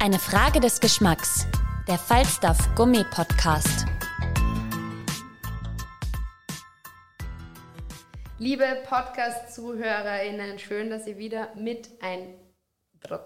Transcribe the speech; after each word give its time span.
Eine 0.00 0.20
Frage 0.20 0.60
des 0.60 0.78
Geschmacks. 0.78 1.44
Der 1.88 1.98
Falstaff 1.98 2.56
Gourmet 2.76 3.02
Podcast. 3.10 3.84
Liebe 8.38 8.64
Podcast-ZuhörerInnen, 8.88 10.60
schön, 10.60 10.88
dass 10.90 11.08
ihr 11.08 11.18
wieder 11.18 11.48
mit 11.56 11.90
ein. 12.00 12.34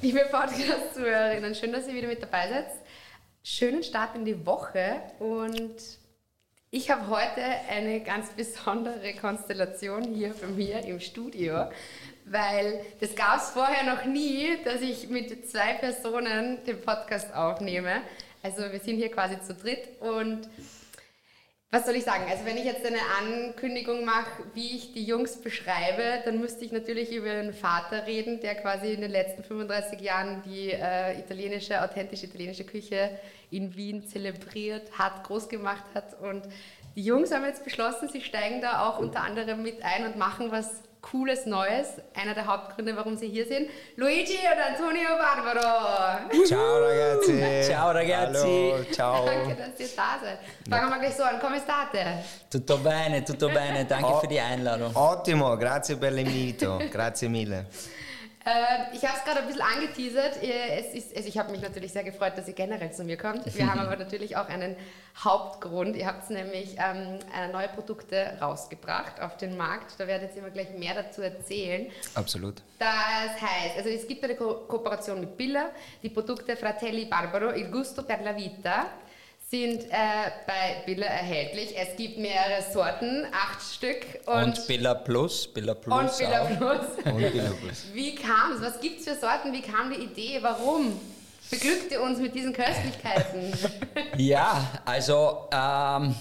Liebe 0.00 0.20
Podcast-ZuhörerInnen, 0.30 1.54
schön, 1.54 1.72
dass 1.72 1.86
ihr 1.86 1.92
wieder 1.92 2.08
mit 2.08 2.22
dabei 2.22 2.48
seid. 2.48 2.68
Schönen 3.42 3.82
Start 3.82 4.16
in 4.16 4.24
die 4.24 4.46
Woche 4.46 5.02
und 5.18 5.76
ich 6.70 6.90
habe 6.90 7.08
heute 7.08 7.42
eine 7.68 8.00
ganz 8.00 8.30
besondere 8.30 9.12
Konstellation 9.14 10.04
hier 10.04 10.32
bei 10.40 10.46
mir 10.46 10.82
im 10.84 11.00
Studio 11.00 11.68
weil 12.30 12.80
das 13.00 13.14
gab 13.14 13.38
es 13.38 13.50
vorher 13.50 13.84
noch 13.92 14.04
nie, 14.04 14.58
dass 14.64 14.80
ich 14.80 15.08
mit 15.08 15.50
zwei 15.50 15.74
Personen 15.74 16.64
den 16.64 16.80
Podcast 16.80 17.34
aufnehme. 17.34 18.02
Also 18.42 18.62
wir 18.70 18.78
sind 18.78 18.96
hier 18.96 19.10
quasi 19.10 19.40
zu 19.40 19.52
dritt 19.52 20.00
und 20.00 20.48
was 21.72 21.86
soll 21.86 21.94
ich 21.94 22.04
sagen? 22.04 22.24
Also 22.28 22.44
wenn 22.44 22.56
ich 22.56 22.64
jetzt 22.64 22.84
eine 22.84 22.98
Ankündigung 23.20 24.04
mache, 24.04 24.42
wie 24.54 24.76
ich 24.76 24.92
die 24.92 25.04
Jungs 25.04 25.40
beschreibe, 25.40 26.22
dann 26.24 26.40
müsste 26.40 26.64
ich 26.64 26.72
natürlich 26.72 27.12
über 27.12 27.30
einen 27.30 27.52
Vater 27.52 28.06
reden, 28.06 28.40
der 28.40 28.56
quasi 28.56 28.92
in 28.92 29.00
den 29.00 29.10
letzten 29.10 29.44
35 29.44 30.00
Jahren 30.00 30.42
die 30.42 30.70
äh, 30.70 31.18
italienische, 31.18 31.80
authentische 31.82 32.26
italienische 32.26 32.64
Küche 32.64 33.18
in 33.52 33.76
Wien 33.76 34.04
zelebriert 34.06 34.98
hat, 34.98 35.22
groß 35.24 35.48
gemacht 35.48 35.84
hat. 35.94 36.20
Und 36.20 36.42
die 36.96 37.02
Jungs 37.04 37.32
haben 37.32 37.44
jetzt 37.44 37.62
beschlossen, 37.62 38.08
sie 38.08 38.20
steigen 38.20 38.60
da 38.60 38.88
auch 38.88 38.98
unter 38.98 39.22
anderem 39.22 39.62
mit 39.62 39.84
ein 39.84 40.06
und 40.06 40.16
machen 40.16 40.50
was 40.50 40.82
Cooles 41.00 41.46
Neues. 41.46 41.88
Einer 42.14 42.34
der 42.34 42.46
Hauptgründe, 42.46 42.94
warum 42.96 43.16
Sie 43.16 43.28
hier 43.28 43.46
sind. 43.46 43.68
Luigi 43.96 44.38
und 44.38 44.60
Antonio 44.60 45.08
Barbaro. 45.18 46.34
Ciao 46.46 46.78
ragazzi. 46.78 47.62
Ciao 47.66 47.90
ragazzi. 47.90 48.72
Hallo, 48.72 48.84
ciao. 48.90 49.24
Danke, 49.24 49.56
dass 49.56 49.80
ihr 49.80 49.96
da 49.96 50.18
seid. 50.22 50.38
Fangen 50.68 50.90
wir 50.90 50.98
gleich 50.98 51.14
so 51.14 51.22
an. 51.22 51.40
Come 51.40 51.58
state? 51.58 52.24
Tutto 52.50 52.78
bene, 52.78 53.24
tutto 53.24 53.48
bene. 53.48 53.84
Danke 53.84 54.20
für 54.20 54.28
die 54.28 54.40
Einladung. 54.40 54.94
Ottimo, 54.94 55.56
grazie 55.56 55.96
per 55.96 56.12
l'invito. 56.12 56.78
Grazie 56.90 57.28
mille. 57.28 57.66
Äh, 58.44 58.96
ich 58.96 59.04
habe 59.04 59.18
es 59.18 59.24
gerade 59.24 59.40
ein 59.40 59.46
bisschen 59.46 59.62
angeteasert. 59.62 60.42
Es 60.42 60.94
ist, 60.94 61.14
also 61.14 61.28
ich 61.28 61.36
habe 61.38 61.52
mich 61.52 61.60
natürlich 61.60 61.92
sehr 61.92 62.04
gefreut, 62.04 62.32
dass 62.36 62.48
ihr 62.48 62.54
generell 62.54 62.92
zu 62.92 63.04
mir 63.04 63.18
kommt. 63.18 63.54
Wir 63.54 63.70
haben 63.70 63.80
aber 63.80 63.96
natürlich 63.98 64.36
auch 64.36 64.48
einen 64.48 64.76
Hauptgrund. 65.22 65.94
Ihr 65.96 66.06
habt 66.06 66.28
nämlich 66.30 66.76
ähm, 66.78 67.18
neue 67.52 67.68
Produkte 67.68 68.38
rausgebracht 68.40 69.20
auf 69.20 69.36
den 69.36 69.56
Markt. 69.56 69.94
Da 69.98 70.06
werdet 70.06 70.34
ihr 70.36 70.42
mir 70.42 70.50
gleich 70.50 70.70
mehr 70.70 70.94
dazu 70.94 71.20
erzählen. 71.20 71.90
Absolut. 72.14 72.62
Das 72.78 72.88
heißt, 72.88 73.76
also 73.76 73.90
es 73.90 74.06
gibt 74.08 74.24
eine 74.24 74.36
Ko 74.36 74.64
Kooperation 74.68 75.20
mit 75.20 75.36
Billa, 75.36 75.70
die 76.02 76.08
Produkte 76.08 76.56
Fratelli 76.56 77.04
Barbaro, 77.04 77.52
Il 77.52 77.70
Gusto 77.70 78.02
per 78.02 78.22
la 78.22 78.34
Vita 78.34 78.86
sind 79.50 79.84
äh, 79.90 80.30
bei 80.46 80.82
Billa 80.86 81.06
erhältlich. 81.06 81.74
Es 81.76 81.96
gibt 81.96 82.18
mehrere 82.18 82.62
Sorten, 82.72 83.26
acht 83.32 83.60
Stück. 83.60 84.06
Und, 84.26 84.44
und 84.44 84.66
Billa 84.68 84.94
Plus, 84.94 85.52
Billa 85.52 85.74
Plus 85.74 85.92
Und 85.92 86.18
Billa. 86.18 86.44
Plus. 86.44 87.04
und 87.12 87.32
Billa 87.32 87.50
Plus. 87.60 87.86
Wie 87.92 88.14
kam 88.14 88.52
es? 88.52 88.62
Was 88.62 88.80
gibt 88.80 89.00
es 89.00 89.08
für 89.08 89.16
Sorten? 89.16 89.52
Wie 89.52 89.62
kam 89.62 89.90
die 89.90 90.04
Idee? 90.04 90.38
Warum? 90.40 91.00
Beglückte 91.50 92.00
uns 92.00 92.20
mit 92.20 92.32
diesen 92.32 92.52
Köstlichkeiten. 92.52 93.52
ja, 94.18 94.80
also 94.84 95.48
ähm, 95.52 96.14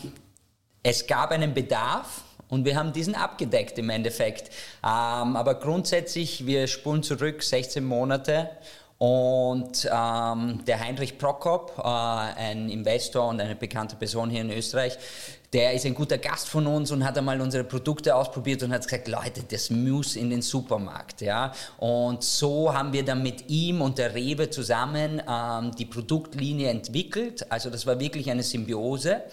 es 0.81 1.05
gab 1.05 1.29
einen 1.29 1.53
Bedarf. 1.53 2.23
Und 2.47 2.65
wir 2.65 2.75
haben 2.75 2.91
diesen 2.91 3.13
abgedeckt 3.13 3.77
im 3.77 3.91
Endeffekt. 3.91 4.49
Ähm, 4.83 5.35
aber 5.35 5.53
grundsätzlich, 5.53 6.47
wir 6.47 6.65
spulen 6.65 7.03
zurück 7.03 7.43
16 7.43 7.85
Monate 7.85 8.49
und 8.99 9.89
ähm, 9.91 10.63
der 10.65 10.79
Heinrich 10.81 11.17
Prokop, 11.17 11.73
äh, 11.77 11.81
ein 11.81 12.69
Investor 12.69 13.29
und 13.29 13.39
eine 13.39 13.55
bekannte 13.55 13.95
Person 13.95 14.29
hier 14.29 14.41
in 14.41 14.51
Österreich, 14.51 14.97
der 15.53 15.73
ist 15.73 15.85
ein 15.85 15.95
guter 15.95 16.17
Gast 16.17 16.49
von 16.49 16.67
uns 16.67 16.91
und 16.91 17.03
hat 17.05 17.17
einmal 17.17 17.39
unsere 17.39 17.63
Produkte 17.63 18.13
ausprobiert 18.13 18.61
und 18.61 18.73
hat 18.73 18.83
gesagt, 18.83 19.07
Leute, 19.07 19.41
das 19.49 19.69
muss 19.69 20.17
in 20.17 20.29
den 20.29 20.41
Supermarkt. 20.41 21.21
Ja? 21.21 21.53
Und 21.77 22.23
so 22.23 22.73
haben 22.73 22.91
wir 22.91 23.03
dann 23.03 23.23
mit 23.23 23.49
ihm 23.49 23.81
und 23.81 23.97
der 23.97 24.13
Rewe 24.13 24.49
zusammen 24.49 25.21
ähm, 25.27 25.71
die 25.77 25.85
Produktlinie 25.85 26.69
entwickelt. 26.69 27.49
Also 27.49 27.69
das 27.69 27.87
war 27.87 27.99
wirklich 28.01 28.29
eine 28.29 28.43
Symbiose. 28.43 29.23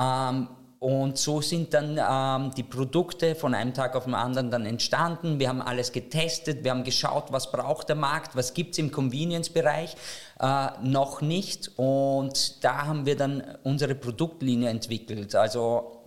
Ähm, 0.00 0.48
und 0.80 1.16
so 1.18 1.42
sind 1.42 1.74
dann 1.74 1.98
ähm, 1.98 2.52
die 2.56 2.62
Produkte 2.62 3.34
von 3.34 3.54
einem 3.54 3.74
Tag 3.74 3.94
auf 3.94 4.04
den 4.04 4.14
anderen 4.14 4.50
dann 4.50 4.64
entstanden. 4.64 5.38
Wir 5.38 5.50
haben 5.50 5.60
alles 5.60 5.92
getestet, 5.92 6.64
wir 6.64 6.70
haben 6.70 6.84
geschaut, 6.84 7.30
was 7.30 7.52
braucht 7.52 7.90
der 7.90 7.96
Markt, 7.96 8.34
was 8.34 8.54
gibt 8.54 8.72
es 8.72 8.78
im 8.78 8.90
Convenience-Bereich, 8.90 9.94
äh, 10.40 10.68
noch 10.82 11.20
nicht. 11.20 11.72
Und 11.76 12.64
da 12.64 12.86
haben 12.86 13.04
wir 13.04 13.14
dann 13.14 13.44
unsere 13.62 13.94
Produktlinie 13.94 14.70
entwickelt. 14.70 15.34
Also 15.34 16.00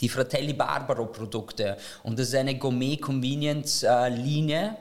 die 0.00 0.08
Fratelli 0.08 0.54
Barbaro 0.54 1.06
Produkte. 1.06 1.76
Und 2.02 2.18
das 2.18 2.26
ist 2.28 2.34
eine 2.34 2.58
Gourmet-Convenience-Linie. 2.58 4.64
Äh, 4.64 4.74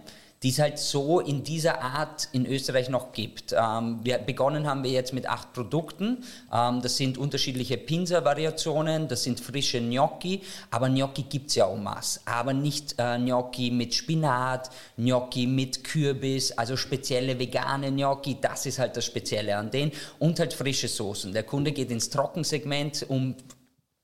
die 0.46 0.52
es 0.52 0.60
halt 0.60 0.78
so 0.78 1.22
in 1.22 1.44
dieser 1.44 1.82
Art 1.82 2.28
in 2.32 2.46
Österreich 2.46 2.88
noch 2.88 3.14
gibt. 3.14 3.56
Ähm, 3.58 4.02
wir, 4.04 4.20
begonnen 4.20 4.68
haben 4.68 4.84
wir 4.84 4.92
jetzt 4.92 5.12
mit 5.12 5.28
acht 5.28 5.54
Produkten. 5.54 6.24
Ähm, 6.54 6.84
das 6.84 6.98
sind 6.98 7.18
unterschiedliche 7.18 7.78
Pinsa-Variationen, 7.78 9.08
das 9.08 9.24
sind 9.24 9.40
frische 9.40 9.82
Gnocchi, 9.82 10.44
aber 10.70 10.90
Gnocchi 10.90 11.24
gibt 11.24 11.50
es 11.50 11.56
ja 11.56 11.68
en 11.68 11.82
masse. 11.82 12.20
Aber 12.26 12.54
nicht 12.54 12.94
äh, 13.00 13.18
Gnocchi 13.18 13.72
mit 13.72 13.96
Spinat, 13.96 14.70
Gnocchi 14.98 15.48
mit 15.48 15.84
Kürbis, 15.84 16.52
also 16.52 16.78
spezielle 16.78 17.40
vegane 17.40 17.92
Gnocchi, 17.92 18.38
das 18.40 18.68
ist 18.68 18.78
halt 18.78 18.96
das 18.96 19.06
Spezielle 19.06 19.58
an 19.58 19.72
denen. 19.72 19.94
Und 20.20 20.40
halt 20.40 20.54
frische 20.54 20.88
Soßen. 20.88 21.34
Der 21.34 21.42
Kunde 21.42 21.72
geht 21.72 21.90
ins 21.90 22.12
Trockensegment, 22.12 23.04
um 23.10 23.34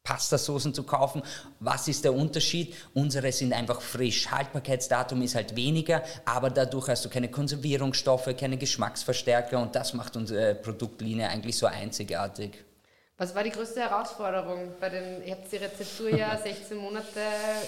Pastasoßen 0.03 0.73
zu 0.73 0.83
kaufen. 0.83 1.21
Was 1.59 1.87
ist 1.87 2.03
der 2.03 2.13
Unterschied? 2.13 2.75
Unsere 2.93 3.31
sind 3.31 3.53
einfach 3.53 3.81
frisch. 3.81 4.29
Haltbarkeitsdatum 4.31 5.21
ist 5.21 5.35
halt 5.35 5.55
weniger, 5.55 6.03
aber 6.25 6.49
dadurch 6.49 6.87
hast 6.89 7.05
du 7.05 7.09
keine 7.09 7.29
Konservierungsstoffe, 7.29 8.35
keine 8.37 8.57
Geschmacksverstärker 8.57 9.59
und 9.59 9.75
das 9.75 9.93
macht 9.93 10.15
unsere 10.15 10.55
Produktlinie 10.55 11.29
eigentlich 11.29 11.57
so 11.57 11.67
einzigartig. 11.67 12.63
Was 13.17 13.35
war 13.35 13.43
die 13.43 13.51
größte 13.51 13.81
Herausforderung 13.81 14.73
bei 14.79 14.89
den, 14.89 15.23
ihr 15.23 15.33
habt 15.33 15.51
die 15.51 15.57
Rezeptur 15.57 16.09
ja 16.09 16.35
16 16.43 16.75
Monate 16.75 17.21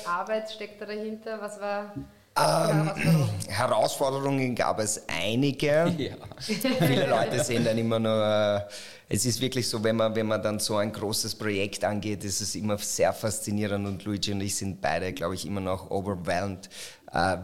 Arbeit 0.06 0.52
steckt 0.52 0.82
da 0.82 0.86
dahinter. 0.88 1.40
Was 1.40 1.62
war 1.62 1.94
ähm, 2.36 2.92
Herausforderungen 3.48 4.56
gab 4.56 4.80
es 4.80 5.02
einige. 5.08 5.94
Ja. 5.98 6.16
Viele 6.40 7.08
Leute 7.08 7.44
sehen 7.44 7.64
dann 7.64 7.78
immer 7.78 8.00
nur, 8.00 8.68
äh, 8.68 8.74
es 9.10 9.26
ist 9.26 9.40
wirklich 9.42 9.68
so, 9.70 9.84
wenn 9.84 9.96
man, 9.96 10.16
wenn 10.16 10.26
man 10.26 10.42
dann 10.42 10.60
so 10.60 10.78
ein 10.78 10.92
großes 10.92 11.36
Projekt 11.36 11.84
angeht, 11.84 12.24
ist 12.24 12.42
es 12.42 12.56
immer 12.56 12.78
sehr 12.80 13.14
faszinierend 13.14 13.86
und 13.86 14.04
Luigi 14.06 14.32
und 14.32 14.42
ich 14.42 14.56
sind 14.56 14.82
beide, 14.82 15.14
glaube 15.14 15.36
ich, 15.36 15.46
immer 15.46 15.62
noch 15.62 15.92
overwhelmed, 15.92 16.70
äh, 17.12 17.38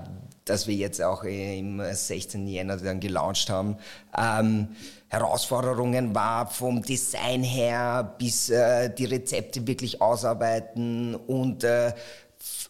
dass 0.46 0.66
wir 0.66 0.74
jetzt 0.74 1.02
auch 1.02 1.24
im 1.24 1.80
16. 1.80 2.48
Jänner 2.48 2.78
dann 2.78 3.00
gelauncht 3.00 3.52
haben. 3.52 3.78
Ähm, 4.18 4.70
Herausforderungen 5.10 6.16
war 6.16 6.48
vom 6.48 6.82
Design 6.82 7.44
her 7.44 8.16
bis 8.18 8.50
äh, 8.50 8.90
die 8.94 9.06
Rezepte 9.06 9.68
wirklich 9.68 10.02
ausarbeiten 10.02 11.16
und 11.16 11.64
äh, 11.64 11.94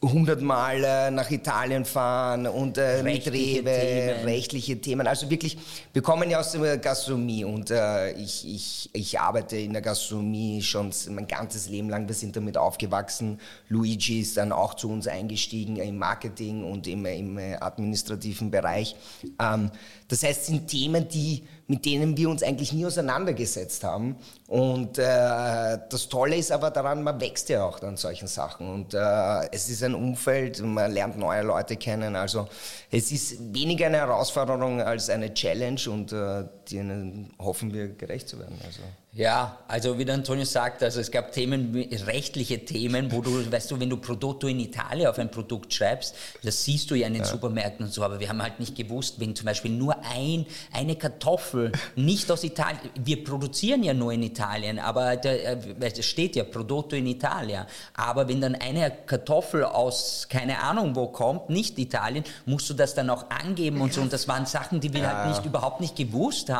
hundertmal 0.01 0.81
äh, 0.83 1.11
nach 1.11 1.29
Italien 1.29 1.83
fahren 1.83 2.47
und 2.47 2.77
äh, 2.77 3.03
mit 3.03 3.27
Rewe, 3.27 3.63
Themen. 3.63 4.23
rechtliche 4.23 4.79
Themen. 4.79 5.07
Also 5.07 5.29
wirklich, 5.29 5.57
wir 5.91 6.01
kommen 6.01 6.29
ja 6.29 6.39
aus 6.39 6.53
der 6.53 6.77
Gastronomie 6.77 7.43
und 7.43 7.69
äh, 7.69 8.11
ich, 8.13 8.47
ich, 8.47 8.89
ich 8.93 9.19
arbeite 9.19 9.57
in 9.57 9.73
der 9.73 9.81
Gastronomie 9.81 10.61
schon 10.61 10.91
mein 11.09 11.27
ganzes 11.27 11.67
Leben 11.67 11.89
lang. 11.89 12.07
Wir 12.07 12.15
sind 12.15 12.35
damit 12.35 12.55
aufgewachsen. 12.55 13.39
Luigi 13.67 14.21
ist 14.21 14.37
dann 14.37 14.53
auch 14.53 14.73
zu 14.75 14.89
uns 14.89 15.05
eingestiegen 15.07 15.75
im 15.75 15.97
Marketing 15.97 16.63
und 16.63 16.87
im, 16.87 17.05
im 17.05 17.37
administrativen 17.59 18.51
Bereich. 18.51 18.95
Ähm, 19.41 19.69
das 20.09 20.23
heißt, 20.23 20.41
es 20.41 20.47
sind 20.47 20.67
Themen, 20.67 21.07
die, 21.07 21.43
mit 21.67 21.85
denen 21.85 22.17
wir 22.17 22.29
uns 22.29 22.41
eigentlich 22.41 22.73
nie 22.73 22.83
auseinandergesetzt 22.83 23.83
haben. 23.83 24.15
Und 24.47 24.97
äh, 24.97 25.03
das 25.87 26.09
Tolle 26.09 26.35
ist 26.35 26.51
aber 26.51 26.71
daran, 26.71 27.03
man 27.03 27.21
wächst 27.21 27.47
ja 27.49 27.63
auch 27.63 27.79
an 27.83 27.95
solchen 27.95 28.27
Sachen. 28.27 28.67
Und 28.67 28.95
äh, 28.95 29.47
es 29.51 29.69
ist 29.69 29.83
ein 29.83 29.93
Umfeld, 29.93 30.61
man 30.61 30.91
lernt 30.91 31.15
neue 31.17 31.43
Leute 31.43 31.75
kennen. 31.75 32.15
Also 32.15 32.47
es 32.89 33.11
ist 33.11 33.53
weniger 33.53 33.85
eine 33.85 33.97
Herausforderung 33.97 34.81
als 34.81 35.11
eine 35.11 35.31
Challenge 35.31 35.81
und 35.87 36.11
äh, 36.11 36.45
denen 36.71 37.33
hoffen 37.39 37.73
wir 37.73 37.89
gerecht 37.89 38.29
zu 38.29 38.39
werden. 38.39 38.57
Also. 38.65 38.81
Ja, 39.11 39.57
also 39.67 39.97
wie 39.97 40.05
der 40.05 40.13
Antonio 40.13 40.45
sagt, 40.45 40.83
also 40.83 40.99
es 40.99 41.09
gab 41.09 41.31
Themen, 41.31 41.75
rechtliche 42.05 42.63
Themen, 42.63 43.11
wo 43.11 43.21
du, 43.21 43.51
weißt 43.51 43.71
du, 43.71 43.79
wenn 43.79 43.89
du 43.89 43.97
Prodotto 43.97 44.47
in 44.47 44.59
Italien 44.59 45.07
auf 45.07 45.17
ein 45.17 45.31
Produkt 45.31 45.73
schreibst, 45.73 46.15
das 46.43 46.63
siehst 46.63 46.91
du 46.91 46.95
ja 46.95 47.07
in 47.07 47.13
den 47.13 47.23
ja. 47.23 47.27
Supermärkten 47.27 47.87
und 47.87 47.91
so, 47.91 48.03
aber 48.03 48.19
wir 48.19 48.29
haben 48.29 48.41
halt 48.41 48.59
nicht 48.59 48.75
gewusst, 48.75 49.19
wenn 49.19 49.35
zum 49.35 49.47
Beispiel 49.47 49.71
nur 49.71 49.95
ein, 50.05 50.45
eine 50.71 50.95
Kartoffel 50.95 51.71
nicht 51.95 52.31
aus 52.31 52.43
Italien, 52.43 52.79
wir 53.03 53.23
produzieren 53.23 53.81
ja 53.81 53.95
nur 53.95 54.13
in 54.13 54.21
Italien, 54.21 54.77
aber 54.77 55.25
äh, 55.25 55.57
es 55.79 56.05
steht 56.05 56.35
ja 56.35 56.43
Prodotto 56.43 56.95
in 56.95 57.07
Italia, 57.07 57.65
aber 57.95 58.27
wenn 58.27 58.41
dann 58.41 58.53
eine 58.53 58.91
Kartoffel 59.07 59.63
aus, 59.63 60.27
keine 60.29 60.59
Ahnung 60.59 60.95
wo 60.95 61.07
kommt, 61.07 61.49
nicht 61.49 61.79
Italien, 61.79 62.23
musst 62.45 62.69
du 62.69 62.75
das 62.75 62.93
dann 62.93 63.09
auch 63.09 63.31
angeben 63.31 63.81
und 63.81 63.91
so 63.91 64.01
und 64.01 64.13
das 64.13 64.27
waren 64.27 64.45
Sachen, 64.45 64.79
die 64.79 64.93
wir 64.93 65.01
ja. 65.01 65.13
halt 65.15 65.29
nicht, 65.29 65.45
überhaupt 65.45 65.81
nicht 65.81 65.95
gewusst 65.95 66.51
haben 66.51 66.58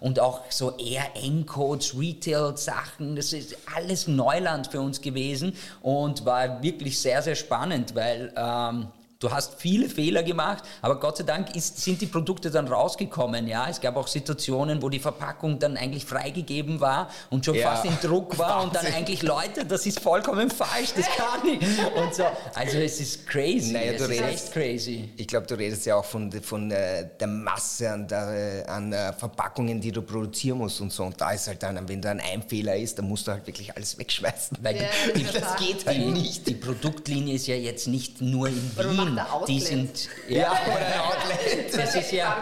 und 0.00 0.20
auch 0.20 0.42
so 0.50 0.76
eher 0.76 1.16
Endcodes, 1.16 1.98
Retail-Sachen, 1.98 3.16
das 3.16 3.32
ist 3.32 3.56
alles 3.74 4.06
Neuland 4.06 4.68
für 4.68 4.80
uns 4.80 5.00
gewesen 5.00 5.54
und 5.82 6.24
war 6.24 6.62
wirklich 6.62 7.00
sehr, 7.00 7.22
sehr 7.22 7.34
spannend, 7.34 7.94
weil 7.94 8.32
ähm, 8.36 8.88
Du 9.20 9.30
hast 9.30 9.60
viele 9.60 9.90
Fehler 9.90 10.22
gemacht, 10.22 10.64
aber 10.80 10.98
Gott 10.98 11.18
sei 11.18 11.24
Dank 11.24 11.54
ist, 11.54 11.78
sind 11.78 12.00
die 12.00 12.06
Produkte 12.06 12.50
dann 12.50 12.66
rausgekommen. 12.66 13.46
Ja, 13.48 13.68
es 13.68 13.78
gab 13.78 13.96
auch 13.96 14.08
Situationen, 14.08 14.80
wo 14.80 14.88
die 14.88 14.98
Verpackung 14.98 15.58
dann 15.58 15.76
eigentlich 15.76 16.06
freigegeben 16.06 16.80
war 16.80 17.10
und 17.28 17.44
schon 17.44 17.54
ja. 17.54 17.70
fast 17.70 17.84
in 17.84 17.98
Druck 18.00 18.38
war 18.38 18.62
und 18.62 18.74
dann 18.74 18.86
eigentlich 18.86 19.20
Leute, 19.22 19.66
das 19.66 19.84
ist 19.84 20.00
vollkommen 20.00 20.48
falsch, 20.48 20.94
das 20.96 21.04
kann 21.04 21.46
ich. 21.46 21.60
Und 21.60 22.14
so, 22.14 22.24
also 22.54 22.78
es 22.78 22.98
ist 22.98 23.26
crazy. 23.26 23.72
Naja, 23.72 23.92
es 23.92 24.00
ist 24.00 24.08
redest, 24.08 24.32
echt 24.32 24.52
crazy. 24.54 25.10
Ich 25.18 25.26
glaube, 25.26 25.46
du 25.46 25.54
redest 25.54 25.84
ja 25.84 25.96
auch 25.96 26.04
von, 26.06 26.32
von 26.40 26.70
äh, 26.70 27.06
der 27.20 27.28
Masse 27.28 27.90
an, 27.90 28.08
der, 28.08 28.64
an 28.70 28.90
äh, 28.94 29.12
Verpackungen, 29.12 29.82
die 29.82 29.92
du 29.92 30.00
produzieren 30.00 30.56
musst 30.56 30.80
und 30.80 30.94
so. 30.94 31.04
Und 31.04 31.20
da 31.20 31.32
ist 31.32 31.46
halt 31.46 31.62
dann, 31.62 31.86
wenn 31.86 32.00
da 32.00 32.12
ein 32.12 32.42
Fehler 32.42 32.74
ist, 32.74 32.96
dann 32.96 33.06
musst 33.06 33.26
du 33.26 33.32
halt 33.32 33.46
wirklich 33.46 33.76
alles 33.76 33.98
wegschmeißen. 33.98 34.56
Weil 34.62 34.76
ja, 34.76 34.82
die, 35.14 35.24
das 35.24 35.56
geht 35.58 35.84
halt 35.84 36.06
nicht. 36.06 36.46
Die 36.46 36.54
Produktlinie 36.54 37.34
ist 37.34 37.46
ja 37.48 37.56
jetzt 37.56 37.86
nicht 37.86 38.22
nur 38.22 38.48
in 38.48 38.78
Wien 38.78 39.09
die 39.46 39.60
sind 39.60 40.08
ja, 40.28 40.50
Outlet. 40.52 41.74
Das 41.76 41.94
ist 41.94 42.12
ja, 42.12 42.36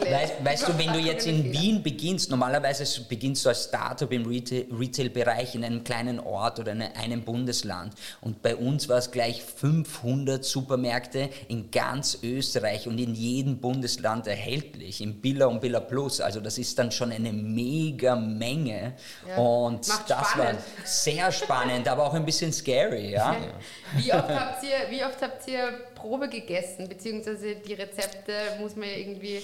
weißt, 0.00 0.44
weißt 0.44 0.68
du, 0.68 0.78
wenn 0.78 0.92
du 0.92 0.98
jetzt 0.98 1.26
in 1.26 1.52
Wien 1.52 1.82
beginnst, 1.82 2.30
normalerweise 2.30 3.02
beginnst 3.02 3.44
du 3.44 3.50
als 3.50 3.64
Startup 3.64 4.10
im 4.10 4.26
Retail-Bereich 4.26 5.54
in 5.54 5.64
einem 5.64 5.84
kleinen 5.84 6.20
Ort 6.20 6.58
oder 6.58 6.72
in 6.72 6.82
einem 6.82 7.22
Bundesland. 7.22 7.94
Und 8.20 8.42
bei 8.42 8.56
uns 8.56 8.88
war 8.88 8.98
es 8.98 9.10
gleich 9.10 9.42
500 9.42 10.44
Supermärkte 10.44 11.30
in 11.48 11.70
ganz 11.70 12.18
Österreich 12.22 12.86
und 12.86 12.98
in 12.98 13.14
jedem 13.14 13.58
Bundesland 13.58 14.26
erhältlich, 14.26 15.00
im 15.00 15.20
Billa 15.20 15.46
und 15.46 15.60
Billa 15.60 15.80
Plus. 15.80 16.20
Also 16.20 16.40
das 16.40 16.58
ist 16.58 16.78
dann 16.78 16.90
schon 16.90 17.12
eine 17.12 17.32
mega 17.32 18.16
Menge. 18.16 18.94
Ja. 19.28 19.36
Und 19.36 19.86
Macht 19.88 20.10
das 20.10 20.28
spannend. 20.30 20.58
war 20.58 20.86
sehr 20.86 21.32
spannend, 21.32 21.88
aber 21.88 22.06
auch 22.06 22.14
ein 22.14 22.24
bisschen 22.24 22.52
scary. 22.52 23.12
Ja? 23.12 23.36
Wie, 23.96 24.12
oft 24.12 24.28
habt 24.28 24.62
ihr, 24.62 24.90
wie 24.90 25.04
oft 25.04 25.20
habt 25.20 25.48
ihr 25.48 25.80
Probe 26.00 26.28
gegessen, 26.28 26.88
beziehungsweise 26.88 27.56
die 27.56 27.74
Rezepte 27.74 28.32
muss 28.60 28.76
man 28.76 28.88
ja 28.88 28.96
irgendwie 28.96 29.42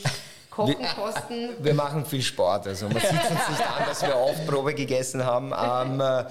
kochen, 0.50 0.76
wir, 0.78 0.88
kosten. 0.88 1.48
Wir 1.60 1.74
machen 1.74 2.04
viel 2.06 2.22
Sport, 2.22 2.66
also 2.66 2.86
man 2.88 3.00
sieht 3.00 3.10
uns 3.10 3.48
nicht 3.48 3.70
an, 3.70 3.86
dass 3.86 4.02
wir 4.02 4.16
oft 4.16 4.46
Probe 4.46 4.74
gegessen 4.74 5.24
haben. 5.24 5.52
Ähm, 5.52 6.00
äh, 6.00 6.24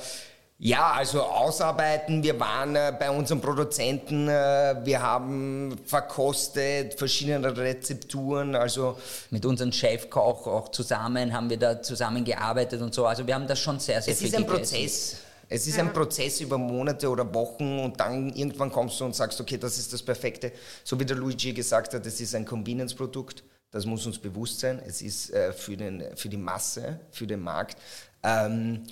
ja, 0.57 0.93
also 0.93 1.21
ausarbeiten. 1.21 2.23
Wir 2.23 2.39
waren 2.39 2.77
äh, 2.77 2.93
bei 2.97 3.09
unseren 3.11 3.41
Produzenten, 3.41 4.29
äh, 4.29 4.77
wir 4.85 5.01
haben 5.01 5.77
verkostet 5.85 6.93
verschiedene 6.93 7.55
Rezepturen. 7.57 8.55
Also 8.55 8.97
mit 9.31 9.45
unserem 9.45 9.73
Chefkoch 9.73 10.47
auch 10.47 10.69
zusammen 10.69 11.33
haben 11.33 11.49
wir 11.49 11.57
da 11.57 11.81
zusammengearbeitet 11.81 12.81
und 12.81 12.93
so. 12.93 13.05
Also 13.05 13.27
wir 13.27 13.35
haben 13.35 13.47
das 13.47 13.59
schon 13.59 13.79
sehr, 13.79 14.01
sehr 14.01 14.13
es 14.13 14.19
viel 14.19 14.27
Es 14.29 14.33
ist 14.33 14.39
ein 14.39 14.47
gegessen. 14.47 14.75
Prozess. 14.75 15.17
Es 15.55 15.67
ist 15.67 15.79
ein 15.79 15.93
Prozess 15.93 16.41
über 16.41 16.57
Monate 16.57 17.09
oder 17.09 17.33
Wochen 17.33 17.79
und 17.79 17.97
dann 17.97 18.29
irgendwann 18.33 18.69
kommst 18.69 18.99
du 18.99 19.05
und 19.05 19.15
sagst, 19.15 19.39
okay, 19.39 19.57
das 19.57 19.77
ist 19.77 19.93
das 19.93 20.03
Perfekte. 20.03 20.51
So 20.83 20.99
wie 20.99 21.05
der 21.05 21.15
Luigi 21.15 21.53
gesagt 21.53 21.93
hat, 21.93 22.05
es 22.05 22.19
ist 22.19 22.35
ein 22.35 22.43
Convenience-Produkt. 22.43 23.41
Das 23.71 23.85
muss 23.85 24.05
uns 24.05 24.19
bewusst 24.19 24.59
sein. 24.59 24.81
Es 24.85 25.01
ist 25.01 25.29
äh, 25.29 25.53
für, 25.53 25.77
den, 25.77 26.03
für 26.17 26.27
die 26.27 26.35
Masse, 26.35 26.99
für 27.09 27.25
den 27.25 27.39
Markt. 27.39 27.77
Ähm, 28.21 28.83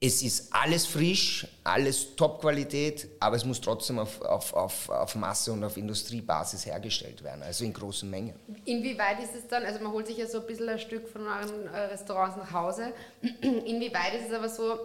es 0.00 0.20
ist 0.22 0.52
alles 0.52 0.84
frisch, 0.84 1.46
alles 1.62 2.16
Top-Qualität, 2.16 3.08
aber 3.20 3.36
es 3.36 3.44
muss 3.44 3.60
trotzdem 3.60 4.00
auf, 4.00 4.20
auf, 4.20 4.52
auf, 4.52 4.88
auf 4.90 5.14
Masse 5.14 5.52
und 5.52 5.62
auf 5.62 5.76
Industriebasis 5.76 6.66
hergestellt 6.66 7.22
werden, 7.22 7.42
also 7.42 7.64
in 7.64 7.72
großen 7.72 8.10
Mengen. 8.10 8.34
Inwieweit 8.64 9.22
ist 9.22 9.34
es 9.34 9.46
dann, 9.46 9.64
also 9.64 9.80
man 9.80 9.92
holt 9.92 10.08
sich 10.08 10.18
ja 10.18 10.26
so 10.26 10.40
ein 10.40 10.46
bisschen 10.46 10.68
ein 10.68 10.78
Stück 10.78 11.08
von 11.08 11.22
euren 11.22 11.68
äh, 11.68 11.78
Restaurants 11.86 12.36
nach 12.36 12.52
Hause, 12.52 12.92
inwieweit 13.40 14.14
ist 14.20 14.28
es 14.28 14.34
aber 14.34 14.48
so, 14.48 14.78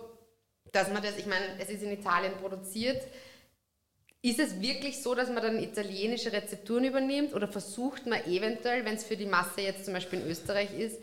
dass 0.71 0.89
man 0.89 1.01
das, 1.01 1.17
ich 1.17 1.25
meine, 1.25 1.45
es 1.59 1.69
ist 1.69 1.83
in 1.83 1.91
Italien 1.91 2.33
produziert. 2.33 3.01
Ist 4.21 4.39
es 4.39 4.61
wirklich 4.61 5.01
so, 5.01 5.15
dass 5.15 5.29
man 5.29 5.41
dann 5.41 5.63
italienische 5.63 6.33
Rezepturen 6.33 6.83
übernimmt 6.83 7.33
oder 7.33 7.47
versucht 7.47 8.05
man 8.05 8.25
eventuell, 8.25 8.83
wenn 8.83 8.95
es 8.95 9.05
für 9.05 9.15
die 9.15 9.25
Masse 9.25 9.61
jetzt 9.61 9.85
zum 9.85 9.93
Beispiel 9.93 10.19
in 10.19 10.27
Österreich 10.27 10.77
ist, 10.77 11.01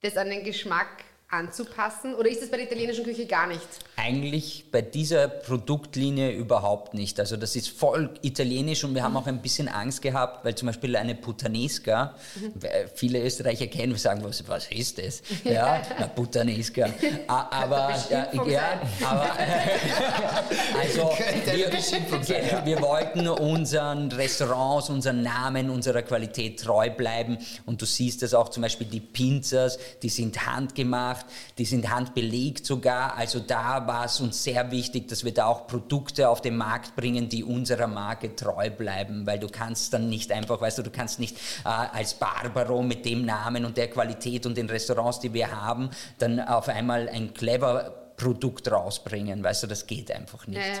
das 0.00 0.16
an 0.16 0.30
den 0.30 0.42
Geschmack 0.42 1.04
anzupassen? 1.28 2.14
Oder 2.14 2.30
ist 2.30 2.40
es 2.40 2.50
bei 2.50 2.56
der 2.56 2.66
italienischen 2.66 3.04
Küche 3.04 3.26
gar 3.26 3.48
nicht? 3.48 3.60
Eigentlich 3.96 4.70
bei 4.70 4.80
dieser 4.80 5.26
Produktlinie 5.26 6.30
überhaupt 6.30 6.94
nicht. 6.94 7.18
Also 7.18 7.36
das 7.36 7.56
ist 7.56 7.68
voll 7.68 8.14
italienisch 8.22 8.84
und 8.84 8.94
wir 8.94 9.02
haben 9.02 9.16
auch 9.16 9.26
ein 9.26 9.42
bisschen 9.42 9.66
Angst 9.68 10.02
gehabt, 10.02 10.44
weil 10.44 10.54
zum 10.54 10.66
Beispiel 10.66 10.94
eine 10.94 11.16
Puttanesca, 11.16 12.14
mhm. 12.36 12.52
viele 12.94 13.24
Österreicher 13.24 13.66
kennen, 13.66 13.92
wir 13.92 13.98
sagen, 13.98 14.22
was, 14.22 14.46
was 14.46 14.68
ist 14.68 14.98
das? 14.98 15.22
Ja, 15.42 15.82
eine 15.96 16.08
Puttanesca. 16.08 16.90
Aber, 17.26 17.92
ja, 18.08 18.28
ja, 18.46 18.80
aber 19.02 19.30
also 20.80 21.10
wir, 21.52 22.64
wir 22.64 22.80
wollten 22.80 23.28
unseren 23.28 24.12
Restaurants, 24.12 24.90
unseren 24.90 25.22
Namen, 25.22 25.70
unserer 25.70 26.02
Qualität 26.02 26.60
treu 26.60 26.90
bleiben 26.90 27.38
und 27.64 27.80
du 27.82 27.86
siehst 27.86 28.22
das 28.22 28.34
auch 28.34 28.48
zum 28.48 28.62
Beispiel 28.62 28.86
die 28.86 29.00
Pizzas, 29.00 29.78
die 30.02 30.08
sind 30.08 30.46
handgemacht 30.46 31.15
gemacht, 31.16 31.26
die 31.58 31.64
sind 31.64 31.90
handbelegt 31.90 32.66
sogar. 32.66 33.16
Also 33.16 33.40
da 33.40 33.86
war 33.86 34.06
es 34.06 34.20
uns 34.20 34.42
sehr 34.42 34.70
wichtig, 34.70 35.08
dass 35.08 35.24
wir 35.24 35.32
da 35.32 35.46
auch 35.46 35.66
Produkte 35.66 36.28
auf 36.28 36.40
den 36.40 36.56
Markt 36.56 36.96
bringen, 36.96 37.28
die 37.28 37.44
unserer 37.44 37.86
Marke 37.86 38.34
treu 38.34 38.70
bleiben, 38.70 39.26
weil 39.26 39.38
du 39.38 39.48
kannst 39.48 39.92
dann 39.92 40.08
nicht 40.08 40.32
einfach, 40.32 40.60
weißt 40.60 40.78
du, 40.78 40.82
du 40.82 40.90
kannst 40.90 41.18
nicht 41.18 41.36
äh, 41.64 41.68
als 41.68 42.14
Barbaro 42.14 42.82
mit 42.82 43.04
dem 43.04 43.24
Namen 43.24 43.64
und 43.64 43.76
der 43.76 43.88
Qualität 43.88 44.46
und 44.46 44.56
den 44.56 44.68
Restaurants, 44.68 45.20
die 45.20 45.32
wir 45.32 45.50
haben, 45.50 45.90
dann 46.18 46.40
auf 46.40 46.68
einmal 46.68 47.08
ein 47.08 47.34
clever 47.34 47.94
Produkt 48.16 48.70
rausbringen, 48.70 49.44
weißt 49.44 49.64
du, 49.64 49.66
das 49.66 49.86
geht 49.86 50.10
einfach 50.10 50.46
nicht. 50.46 50.58
Naja. 50.58 50.80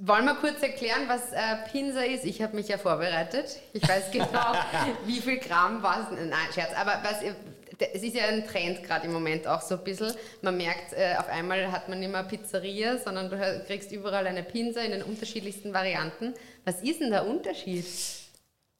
Wollen 0.00 0.26
wir 0.26 0.36
kurz 0.36 0.62
erklären, 0.62 1.08
was 1.08 1.32
äh, 1.32 1.56
Pinsa 1.72 2.02
ist? 2.02 2.24
Ich 2.24 2.40
habe 2.40 2.54
mich 2.54 2.68
ja 2.68 2.78
vorbereitet. 2.78 3.58
Ich 3.72 3.82
weiß 3.82 4.12
genau, 4.12 4.54
wie 5.06 5.20
viel 5.20 5.38
Gramm 5.38 5.82
was. 5.82 6.12
Nein, 6.12 6.32
Scherz. 6.54 6.70
Aber 6.76 7.02
was, 7.02 7.20
es 7.78 8.02
ist 8.02 8.14
ja 8.14 8.26
ein 8.26 8.46
Trend 8.46 8.82
gerade 8.82 9.06
im 9.06 9.12
Moment 9.12 9.46
auch 9.46 9.62
so 9.62 9.76
ein 9.76 9.84
bisschen. 9.84 10.12
Man 10.42 10.56
merkt, 10.56 10.92
äh, 10.92 11.14
auf 11.18 11.28
einmal 11.28 11.70
hat 11.70 11.88
man 11.88 12.00
nicht 12.00 12.10
mehr 12.10 12.24
Pizzeria, 12.24 12.98
sondern 12.98 13.30
du 13.30 13.64
kriegst 13.66 13.92
überall 13.92 14.26
eine 14.26 14.42
Pinsa 14.42 14.80
in 14.80 14.92
den 14.92 15.02
unterschiedlichsten 15.02 15.72
Varianten. 15.72 16.34
Was 16.64 16.82
ist 16.82 17.00
denn 17.00 17.10
der 17.10 17.26
Unterschied? 17.26 17.84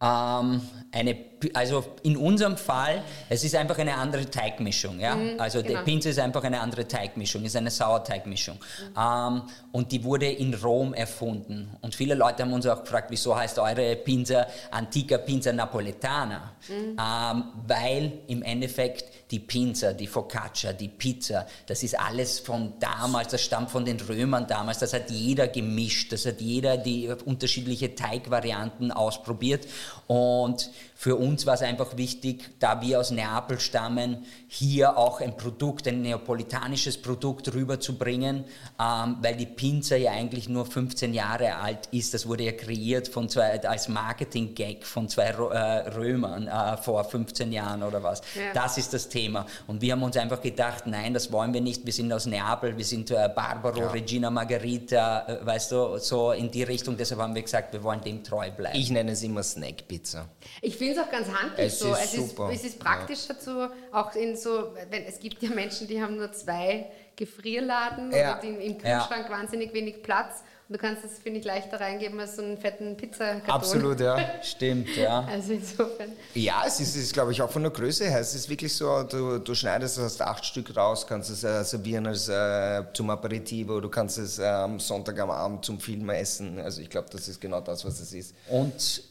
Ähm, 0.00 0.60
eine, 0.92 1.16
also 1.54 1.84
in 2.04 2.16
unserem 2.16 2.56
Fall, 2.56 3.02
es 3.28 3.42
ist 3.42 3.56
einfach 3.56 3.78
eine 3.78 3.96
andere 3.96 4.30
Teigmischung. 4.30 5.00
Ja? 5.00 5.16
Mhm, 5.16 5.40
also 5.40 5.60
genau. 5.60 5.74
der 5.74 5.82
Pinze 5.82 6.10
ist 6.10 6.20
einfach 6.20 6.44
eine 6.44 6.60
andere 6.60 6.86
Teigmischung, 6.86 7.44
ist 7.44 7.56
eine 7.56 7.70
Sauerteigmischung. 7.70 8.56
Mhm. 8.56 8.94
Ähm, 8.96 9.42
und 9.72 9.90
die 9.90 10.04
wurde 10.04 10.26
in 10.26 10.54
Rom 10.54 10.94
erfunden. 10.94 11.76
Und 11.80 11.96
viele 11.96 12.14
Leute 12.14 12.44
haben 12.44 12.52
uns 12.52 12.66
auch 12.66 12.82
gefragt, 12.82 13.08
wieso 13.10 13.36
heißt 13.36 13.58
eure 13.58 13.96
Pinza 13.96 14.46
Antica 14.70 15.18
Pinza 15.18 15.52
Napoletana? 15.52 16.52
Mhm. 16.68 16.96
Ähm, 16.98 17.44
weil 17.66 18.12
im 18.28 18.42
Endeffekt 18.42 19.04
die 19.30 19.40
Pinza, 19.40 19.92
die 19.92 20.06
Focaccia, 20.06 20.72
die 20.72 20.88
Pizza, 20.88 21.46
das 21.66 21.82
ist 21.82 21.98
alles 21.98 22.38
von 22.38 22.74
damals, 22.80 23.32
das 23.32 23.42
stammt 23.42 23.70
von 23.70 23.84
den 23.84 24.00
Römern 24.00 24.46
damals, 24.46 24.78
das 24.78 24.92
hat 24.92 25.10
jeder 25.10 25.48
gemischt, 25.48 26.12
das 26.12 26.26
hat 26.26 26.40
jeder 26.40 26.76
die 26.76 27.08
unterschiedliche 27.24 27.94
Teigvarianten 27.94 28.92
ausprobiert 28.92 29.66
und 30.06 30.70
für 31.00 31.14
uns 31.14 31.46
war 31.46 31.54
es 31.54 31.62
einfach 31.62 31.96
wichtig, 31.96 32.50
da 32.58 32.82
wir 32.82 32.98
aus 32.98 33.12
Neapel 33.12 33.60
stammen, 33.60 34.24
hier 34.48 34.98
auch 34.98 35.20
ein 35.20 35.36
Produkt, 35.36 35.86
ein 35.86 36.02
neapolitanisches 36.02 37.00
Produkt 37.00 37.54
rüberzubringen, 37.54 38.42
ähm, 38.80 39.16
weil 39.20 39.36
die 39.36 39.46
Pinza 39.46 39.94
ja 39.94 40.10
eigentlich 40.10 40.48
nur 40.48 40.66
15 40.66 41.14
Jahre 41.14 41.54
alt 41.54 41.86
ist. 41.92 42.14
Das 42.14 42.26
wurde 42.26 42.42
ja 42.42 42.52
kreiert 42.52 43.06
von 43.06 43.28
zwei, 43.28 43.62
als 43.62 43.86
Marketing-Gag 43.86 44.84
von 44.84 45.08
zwei 45.08 45.26
äh, 45.26 45.88
Römern 45.90 46.48
äh, 46.48 46.76
vor 46.78 47.04
15 47.04 47.52
Jahren 47.52 47.84
oder 47.84 48.02
was. 48.02 48.20
Ja. 48.34 48.52
Das 48.52 48.76
ist 48.76 48.92
das 48.92 49.08
Thema. 49.08 49.17
Thema. 49.18 49.46
Und 49.66 49.80
wir 49.82 49.92
haben 49.92 50.02
uns 50.02 50.16
einfach 50.16 50.40
gedacht, 50.40 50.86
nein, 50.86 51.12
das 51.14 51.30
wollen 51.32 51.52
wir 51.52 51.60
nicht. 51.60 51.84
Wir 51.84 51.92
sind 51.92 52.12
aus 52.12 52.26
Neapel, 52.26 52.76
wir 52.76 52.84
sind 52.84 53.10
äh, 53.10 53.28
Barbaro, 53.34 53.80
ja. 53.80 53.90
Regina 53.90 54.30
Margherita, 54.30 55.26
äh, 55.26 55.46
weißt 55.46 55.72
du, 55.72 55.98
so 55.98 56.32
in 56.32 56.50
die 56.50 56.62
Richtung. 56.62 56.96
Deshalb 56.96 57.20
haben 57.20 57.34
wir 57.34 57.42
gesagt, 57.42 57.72
wir 57.72 57.82
wollen 57.82 58.00
dem 58.00 58.22
treu 58.22 58.50
bleiben. 58.50 58.78
Ich 58.78 58.90
nenne 58.90 59.12
es 59.12 59.22
immer 59.22 59.42
Snackpizza. 59.42 60.28
Ich 60.62 60.76
finde 60.76 60.94
es 60.94 60.98
auch 61.00 61.10
ganz 61.10 61.28
handlich 61.28 61.66
es 61.66 61.78
so. 61.78 61.92
Ist 61.92 62.14
es, 62.14 62.30
super. 62.30 62.50
Ist, 62.52 62.64
es 62.64 62.70
ist 62.70 62.78
praktisch 62.78 63.26
dazu, 63.26 63.68
auch 63.92 64.14
in 64.14 64.36
so, 64.36 64.74
wenn 64.90 65.04
es 65.04 65.18
gibt 65.18 65.42
ja 65.42 65.50
Menschen, 65.50 65.88
die 65.88 66.00
haben 66.00 66.16
nur 66.16 66.32
zwei 66.32 66.86
Gefrierladen 67.16 68.12
ja. 68.12 68.36
und 68.36 68.44
im, 68.44 68.60
im 68.60 68.78
Kühlschrank 68.78 69.26
ja. 69.28 69.30
wahnsinnig 69.30 69.74
wenig 69.74 70.02
Platz. 70.02 70.44
Und 70.68 70.74
du 70.74 70.78
kannst 70.80 71.02
das, 71.02 71.12
finde 71.18 71.40
ich, 71.40 71.46
leichter 71.46 71.80
reingeben 71.80 72.20
als 72.20 72.36
so 72.36 72.42
einen 72.42 72.58
fetten 72.58 72.94
Pizzakarton. 72.94 73.48
Absolut, 73.48 74.00
ja. 74.00 74.42
Stimmt, 74.42 74.94
ja. 74.96 75.26
Also 75.30 75.54
insofern. 75.54 76.12
Ja, 76.34 76.62
es 76.66 76.78
ist, 76.78 76.94
ist 76.94 77.14
glaube 77.14 77.32
ich, 77.32 77.40
auch 77.40 77.50
von 77.50 77.62
der 77.62 77.72
Größe 77.72 78.04
her. 78.04 78.20
Es 78.20 78.34
ist 78.34 78.50
wirklich 78.50 78.74
so, 78.74 79.02
du, 79.04 79.38
du 79.38 79.54
schneidest, 79.54 79.98
hast 79.98 80.20
acht 80.20 80.44
Stück 80.44 80.76
raus, 80.76 81.06
kannst 81.06 81.30
es 81.30 81.42
äh, 81.42 81.64
servieren 81.64 82.06
als, 82.06 82.28
äh, 82.28 82.84
zum 82.92 83.08
Aperitivo, 83.08 83.80
du 83.80 83.88
kannst 83.88 84.18
es 84.18 84.38
äh, 84.38 84.44
am 84.44 84.78
Sonntag 84.78 85.18
am 85.20 85.30
Abend 85.30 85.64
zum 85.64 85.80
Film 85.80 86.10
essen. 86.10 86.58
Also 86.60 86.82
ich 86.82 86.90
glaube, 86.90 87.08
das 87.10 87.28
ist 87.28 87.40
genau 87.40 87.62
das, 87.62 87.86
was 87.86 87.98
es 88.00 88.12
ist. 88.12 88.34
Und 88.50 89.02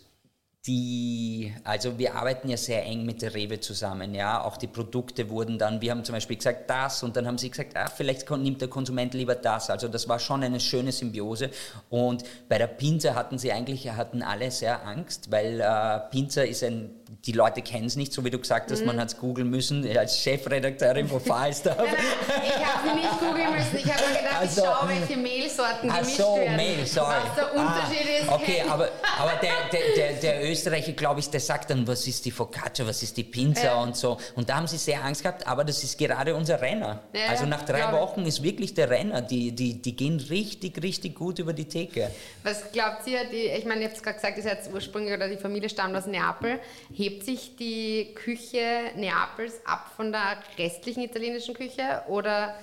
die, 0.65 1.53
also 1.63 1.97
wir 1.97 2.15
arbeiten 2.15 2.49
ja 2.49 2.57
sehr 2.57 2.83
eng 2.85 3.05
mit 3.05 3.21
der 3.21 3.33
Rewe 3.33 3.59
zusammen, 3.59 4.13
ja, 4.13 4.43
auch 4.43 4.57
die 4.57 4.67
Produkte 4.67 5.29
wurden 5.29 5.57
dann, 5.57 5.81
wir 5.81 5.91
haben 5.91 6.03
zum 6.03 6.13
Beispiel 6.13 6.37
gesagt 6.37 6.69
das 6.69 7.03
und 7.03 7.15
dann 7.15 7.25
haben 7.25 7.37
sie 7.37 7.49
gesagt, 7.49 7.77
ah, 7.77 7.87
vielleicht 7.87 8.29
nimmt 8.31 8.59
der 8.59 8.67
Konsument 8.67 9.13
lieber 9.13 9.35
das, 9.35 9.69
also 9.69 9.87
das 9.87 10.09
war 10.09 10.19
schon 10.19 10.43
eine 10.43 10.59
schöne 10.59 10.91
Symbiose. 10.91 11.51
Und 11.89 12.23
bei 12.49 12.57
der 12.57 12.67
Pinza 12.67 13.15
hatten 13.15 13.37
sie 13.37 13.51
eigentlich, 13.51 13.89
hatten 13.89 14.21
alle 14.21 14.51
sehr 14.51 14.85
Angst, 14.85 15.31
weil 15.31 15.61
äh, 15.61 15.99
Pinza 16.11 16.41
ist 16.41 16.63
ein 16.63 16.89
die 17.25 17.31
Leute 17.31 17.61
kennen 17.61 17.85
es 17.85 17.95
nicht, 17.95 18.13
so 18.13 18.23
wie 18.25 18.29
du 18.29 18.39
gesagt 18.39 18.71
hast, 18.71 18.81
mhm. 18.81 18.87
man 18.87 18.99
hat 18.99 19.09
es 19.09 19.17
googeln 19.17 19.49
müssen. 19.49 19.85
Als 19.97 20.19
Chefredakteurin 20.19 21.07
von 21.07 21.21
Falstaff. 21.21 21.77
ich 21.81 22.65
habe 22.65 22.89
sie 22.89 22.95
nicht 22.95 23.19
googeln 23.19 23.53
müssen. 23.53 23.77
Ich 23.77 23.93
habe 23.93 24.07
mir 24.07 24.17
gedacht, 24.19 24.39
also, 24.39 24.61
ich 24.61 24.67
schaue, 24.67 24.89
welche 24.89 25.17
Mehlsorten 25.17 25.89
ach 25.89 25.99
gemischt 25.99 26.17
so, 26.17 26.35
werden. 26.35 26.55
Mehl, 26.55 26.85
sorry. 26.85 27.15
Was 27.23 27.35
der 27.35 27.53
Unterschied 27.53 28.07
ah, 28.07 28.21
ist. 28.21 28.29
Okay, 28.29 28.63
aber, 28.69 28.89
aber 29.19 29.31
der, 29.41 29.53
der, 29.71 29.95
der, 29.95 30.13
der 30.19 30.51
Österreicher, 30.51 30.91
glaube 30.93 31.19
ich, 31.19 31.29
der 31.29 31.39
sagt 31.39 31.69
dann, 31.69 31.87
was 31.87 32.07
ist 32.07 32.25
die 32.25 32.31
Focaccia, 32.31 32.85
was 32.85 33.03
ist 33.03 33.15
die 33.17 33.23
Pinza 33.23 33.63
ja. 33.63 33.81
und 33.81 33.95
so. 33.95 34.17
Und 34.35 34.49
da 34.49 34.57
haben 34.57 34.67
sie 34.67 34.77
sehr 34.77 35.03
Angst 35.03 35.23
gehabt, 35.23 35.47
aber 35.47 35.63
das 35.63 35.83
ist 35.83 35.97
gerade 35.97 36.35
unser 36.35 36.61
Renner. 36.61 37.03
Ja, 37.13 37.29
also 37.29 37.45
nach 37.45 37.63
drei 37.63 37.91
Wochen 37.91 38.25
ist 38.25 38.43
wirklich 38.43 38.73
der 38.73 38.89
Renner. 38.89 39.21
Die, 39.21 39.51
die, 39.51 39.81
die 39.81 39.95
gehen 39.95 40.19
richtig, 40.29 40.81
richtig 40.81 41.15
gut 41.15 41.39
über 41.39 41.53
die 41.53 41.65
Theke. 41.65 42.11
Was 42.43 42.71
glaubt 42.71 43.07
ihr, 43.07 43.25
die, 43.29 43.47
ich 43.47 43.65
meine, 43.65 43.81
ihr 43.81 43.87
habt 43.87 43.97
es 43.97 44.03
gerade 44.03 44.15
gesagt, 44.15 44.37
ihr 44.37 44.43
seid 44.43 44.59
ursprünglich 44.73 45.13
oder 45.13 45.27
die 45.27 45.37
Familie 45.37 45.69
stammt 45.69 45.95
aus 45.95 46.05
Neapel. 46.05 46.59
Hebt 46.97 47.25
sich 47.25 47.55
die 47.55 48.15
Küche 48.15 48.91
Neapels 48.95 49.61
ab 49.65 49.91
von 49.95 50.11
der 50.11 50.39
restlichen 50.57 51.03
italienischen 51.03 51.53
Küche 51.53 52.01
oder 52.07 52.55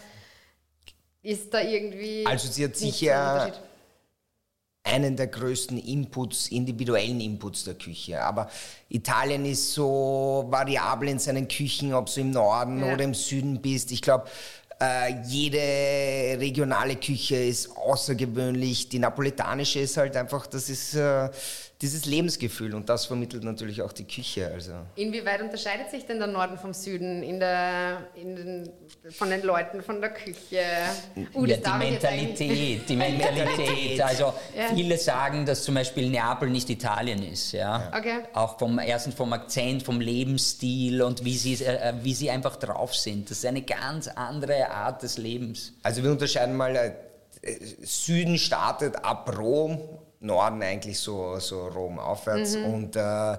ist 1.23 1.55
da 1.55 1.61
irgendwie. 1.61 2.26
Also, 2.26 2.49
sie 2.49 2.64
hat 2.64 2.76
sicher 2.76 3.53
einen 4.83 5.17
der 5.17 5.29
größten 5.29 5.79
Inputs, 5.79 6.49
individuellen 6.49 7.21
Inputs 7.21 7.64
der 7.64 7.75
Küche. 7.75 8.21
Aber 8.21 8.50
Italien 8.88 9.47
ist 9.47 9.73
so 9.73 10.47
variabel 10.49 11.09
in 11.11 11.19
seinen 11.19 11.49
Küchen, 11.49 11.95
ob 11.95 12.12
du 12.12 12.21
im 12.21 12.33
Norden 12.33 12.81
ja. 12.81 12.93
oder 12.93 13.05
im 13.05 13.14
Süden 13.14 13.62
bist. 13.62 13.93
Ich 13.93 14.03
glaube, 14.03 14.26
äh, 14.81 15.14
jede 15.25 16.38
regionale 16.40 16.97
Küche 16.97 17.37
ist 17.37 17.76
außergewöhnlich. 17.76 18.88
Die 18.88 18.99
napoletanische 18.99 19.81
ist 19.81 19.97
halt 19.97 20.16
einfach, 20.16 20.47
das 20.47 20.69
ist 20.69 20.95
äh, 20.95 21.28
dieses 21.85 22.07
Lebensgefühl 22.07 22.75
und 22.75 22.88
das 22.88 23.04
vermittelt 23.04 23.45
natürlich 23.45 23.83
auch 23.83 23.93
die 23.93 24.07
Küche. 24.07 24.50
Also. 24.52 24.73
Inwieweit 24.97 25.43
unterscheidet 25.43 25.90
sich 25.90 26.07
denn 26.07 26.19
der 26.19 26.28
Norden 26.28 26.57
vom 26.57 26.73
Süden 26.73 27.23
in 27.23 27.40
der, 27.40 28.09
in 28.14 28.37
den, 28.37 28.71
von 29.11 29.28
den 29.28 29.43
Leuten, 29.43 29.83
von 29.83 30.00
der 30.00 30.11
Küche? 30.11 30.62
Uh, 31.35 31.45
ja, 31.45 31.57
die 31.57 31.78
Mentalität, 31.78 32.88
die 32.88 32.97
Mentalität. 32.97 34.00
Also 34.00 34.33
ja. 34.57 34.75
viele 34.75 34.97
sagen, 34.97 35.45
dass 35.45 35.64
zum 35.64 35.75
Beispiel 35.75 36.09
Neapel 36.09 36.49
nicht 36.49 36.71
Italien 36.71 37.23
ist. 37.23 37.52
Ja? 37.52 37.93
Okay. 37.95 38.21
Auch 38.33 38.59
vom 38.59 38.78
erstens 38.78 39.14
vom 39.14 39.33
Akzent, 39.35 39.83
vom 39.83 40.00
Lebensstil 40.00 41.02
und 41.02 41.25
wie 41.25 41.37
sie, 41.37 41.62
äh, 41.64 41.93
wie 42.02 42.14
sie 42.14 42.31
einfach 42.31 42.57
drauf 42.57 42.95
sind. 42.95 43.31
Das 43.31 43.38
ist 43.38 43.47
eine 43.47 43.62
ganz 43.62 44.09
andere 44.09 44.63
Art 44.71 45.02
des 45.02 45.18
Lebens. 45.18 45.73
Also 45.83 46.02
wir 46.02 46.11
unterscheiden 46.11 46.56
mal, 46.56 46.75
äh, 46.76 46.94
Süden 47.83 48.38
startet 48.38 49.04
ab 49.04 49.37
Rom 49.37 49.78
Norden 50.25 50.62
eigentlich 50.62 50.99
so, 50.99 51.38
so 51.38 51.68
Rom 51.68 51.99
aufwärts. 51.99 52.56
Mhm. 52.56 52.64
Und 52.64 52.97
äh, 52.97 53.37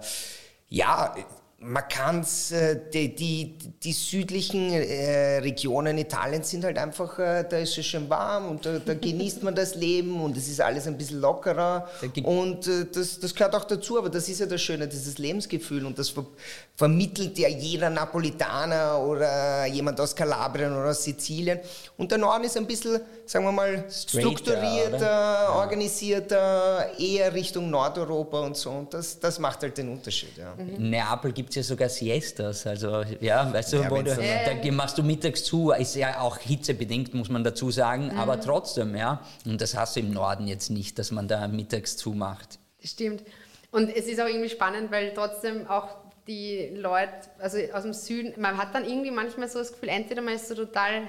ja, 0.70 1.16
man 1.68 1.88
kann 1.88 2.20
es, 2.20 2.52
äh, 2.52 2.80
die, 2.94 3.16
die, 3.16 3.58
die, 3.82 3.94
südlichen 3.94 4.72
äh, 4.72 5.38
Regionen 5.40 5.98
Italiens 5.98 6.50
sind 6.50 6.64
halt 6.64 6.78
einfach, 6.78 7.18
äh, 7.18 7.44
da 7.50 7.58
ist 7.58 7.78
es 7.78 7.86
schön 7.86 8.10
warm 8.10 8.50
und 8.50 8.66
da, 8.66 8.80
da 8.80 8.94
genießt 8.94 9.42
man 9.42 9.56
das 9.56 9.76
Leben 9.76 10.22
und 10.22 10.38
es 10.38 10.48
ist 10.48 10.62
alles 10.62 10.86
ein 10.86 10.98
bisschen 10.98 11.22
lockerer 11.22 11.88
und 12.24 12.68
äh, 12.68 12.86
das, 12.94 13.20
das 13.20 13.34
gehört 13.34 13.56
auch 13.56 13.64
dazu, 13.64 13.98
aber 13.98 14.10
das 14.10 14.30
ist 14.30 14.40
ja 14.40 14.46
das 14.46 14.62
Schöne, 14.62 14.88
dieses 14.88 15.18
Lebensgefühl 15.18 15.86
und 15.86 15.98
das 15.98 16.10
ver 16.10 16.26
vermittelt 16.78 17.38
ja 17.38 17.48
jeder 17.48 17.90
Napolitaner 17.90 19.00
oder 19.00 19.66
jemand 19.66 20.00
aus 20.02 20.14
Kalabrien 20.14 20.74
oder 20.74 20.90
aus 20.90 21.06
Sizilien 21.06 21.60
und 21.98 22.12
der 22.12 22.18
Norden 22.18 22.44
ist 22.44 22.58
ein 22.58 22.68
bisschen, 22.68 23.00
sagen 23.26 23.46
wir 23.46 23.54
mal, 23.54 23.86
strukturierter, 23.90 25.00
ja. 25.00 25.56
organisierter, 25.56 27.00
eher 27.00 27.34
Richtung 27.34 27.70
Nordeuropa 27.70 28.42
und 28.42 28.58
so 28.58 28.72
und 28.72 28.94
das, 28.94 29.20
das 29.20 29.40
macht 29.40 29.62
halt 29.62 29.78
den 29.78 29.88
Unterschied. 29.88 30.38
Ja. 30.38 30.54
In 30.58 30.90
Neapel 30.90 31.32
gibt 31.32 31.55
es 31.58 31.68
ja 31.68 31.74
sogar 31.76 31.90
Siestas, 31.90 32.66
also 32.68 33.04
ja, 33.20 33.52
weißt 33.52 33.74
du, 33.74 33.78
ja, 33.78 33.92
wo 33.92 34.02
du, 34.02 34.16
da 34.16 34.72
machst 34.72 34.98
du 34.98 35.04
mittags 35.04 35.44
zu, 35.44 35.72
ist 35.72 35.96
ja 35.96 36.20
auch 36.22 36.38
hitzebedingt, 36.38 37.14
muss 37.14 37.30
man 37.30 37.44
dazu 37.44 37.72
sagen, 37.72 38.08
mhm. 38.08 38.20
aber 38.20 38.40
trotzdem, 38.40 38.96
ja, 38.96 39.22
und 39.46 39.62
das 39.62 39.76
hast 39.76 39.96
du 39.96 40.00
im 40.00 40.12
Norden 40.12 40.48
jetzt 40.48 40.70
nicht, 40.70 41.00
dass 41.00 41.12
man 41.12 41.28
da 41.28 41.48
mittags 41.48 41.98
zumacht. 41.98 42.60
Das 42.82 42.92
stimmt. 42.92 43.24
Und 43.72 43.90
es 43.90 44.08
ist 44.08 44.22
auch 44.22 44.28
irgendwie 44.28 44.50
spannend, 44.50 44.92
weil 44.92 45.14
trotzdem 45.14 45.68
auch 45.68 45.90
die 46.28 46.72
Leute, 46.76 47.12
also 47.40 47.58
aus 47.74 47.84
dem 47.84 47.94
Süden, 47.94 48.40
man 48.40 48.58
hat 48.58 48.74
dann 48.74 48.86
irgendwie 48.86 49.12
manchmal 49.12 49.48
so 49.48 49.60
das 49.60 49.74
Gefühl, 49.74 49.90
entweder 49.90 50.22
man 50.22 50.36
ist 50.36 50.48
so 50.48 50.56
total 50.56 51.04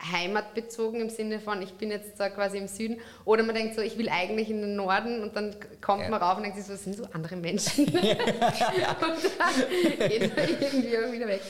heimatbezogen 0.00 1.00
im 1.00 1.10
Sinne 1.10 1.40
von, 1.40 1.60
ich 1.60 1.74
bin 1.74 1.90
jetzt 1.90 2.20
da 2.20 2.30
quasi 2.30 2.58
im 2.58 2.68
Süden. 2.68 3.00
Oder 3.24 3.42
man 3.42 3.54
denkt 3.54 3.74
so, 3.74 3.80
ich 3.80 3.98
will 3.98 4.08
eigentlich 4.08 4.48
in 4.48 4.60
den 4.60 4.76
Norden 4.76 5.22
und 5.22 5.34
dann 5.34 5.56
kommt 5.80 6.04
ja. 6.04 6.08
man 6.08 6.22
rauf 6.22 6.36
und 6.36 6.44
denkt 6.44 6.56
sich 6.56 6.66
so, 6.66 6.72
das 6.72 6.84
sind 6.84 6.96
so 6.96 7.08
andere 7.12 7.36
Menschen. 7.36 7.86
und 7.86 7.94
dann 7.96 8.06
geht 10.08 10.36
man 10.36 10.48
irgendwie 10.48 11.12
wieder 11.12 11.26
weg. 11.26 11.40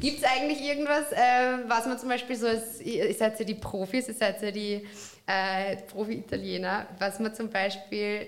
Gibt 0.00 0.18
es 0.18 0.24
eigentlich 0.24 0.60
irgendwas, 0.60 1.12
äh, 1.12 1.66
was 1.66 1.86
man 1.86 1.98
zum 1.98 2.10
Beispiel 2.10 2.36
so, 2.36 2.46
als, 2.46 2.80
ihr 2.82 3.12
seid 3.14 3.38
ja 3.38 3.44
die 3.44 3.54
Profis, 3.54 4.08
ihr 4.08 4.14
seid 4.14 4.42
ja 4.42 4.50
die 4.50 4.86
äh, 5.26 5.76
Profi-Italiener, 5.88 6.86
was 6.98 7.18
man 7.20 7.34
zum 7.34 7.48
Beispiel 7.48 8.26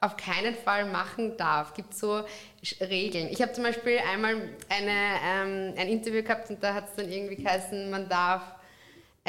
auf 0.00 0.16
keinen 0.16 0.54
Fall 0.54 0.86
machen 0.86 1.36
darf. 1.36 1.74
Gibt 1.74 1.94
so 1.94 2.22
Regeln. 2.80 3.28
Ich 3.30 3.42
habe 3.42 3.52
zum 3.52 3.64
Beispiel 3.64 3.98
einmal 4.10 4.36
eine, 4.70 4.96
ähm, 5.26 5.74
ein 5.76 5.88
Interview 5.88 6.22
gehabt 6.22 6.48
und 6.48 6.62
da 6.62 6.72
hat 6.72 6.88
es 6.88 6.94
dann 6.96 7.12
irgendwie 7.12 7.36
geheißen, 7.36 7.90
man 7.90 8.08
darf 8.08 8.40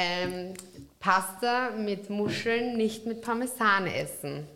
ähm, 0.02 0.54
Pasta 0.98 1.70
mit 1.70 2.10
Muscheln 2.10 2.76
nicht 2.76 3.06
mit 3.06 3.22
Parmesan 3.22 3.86
essen. 3.86 4.46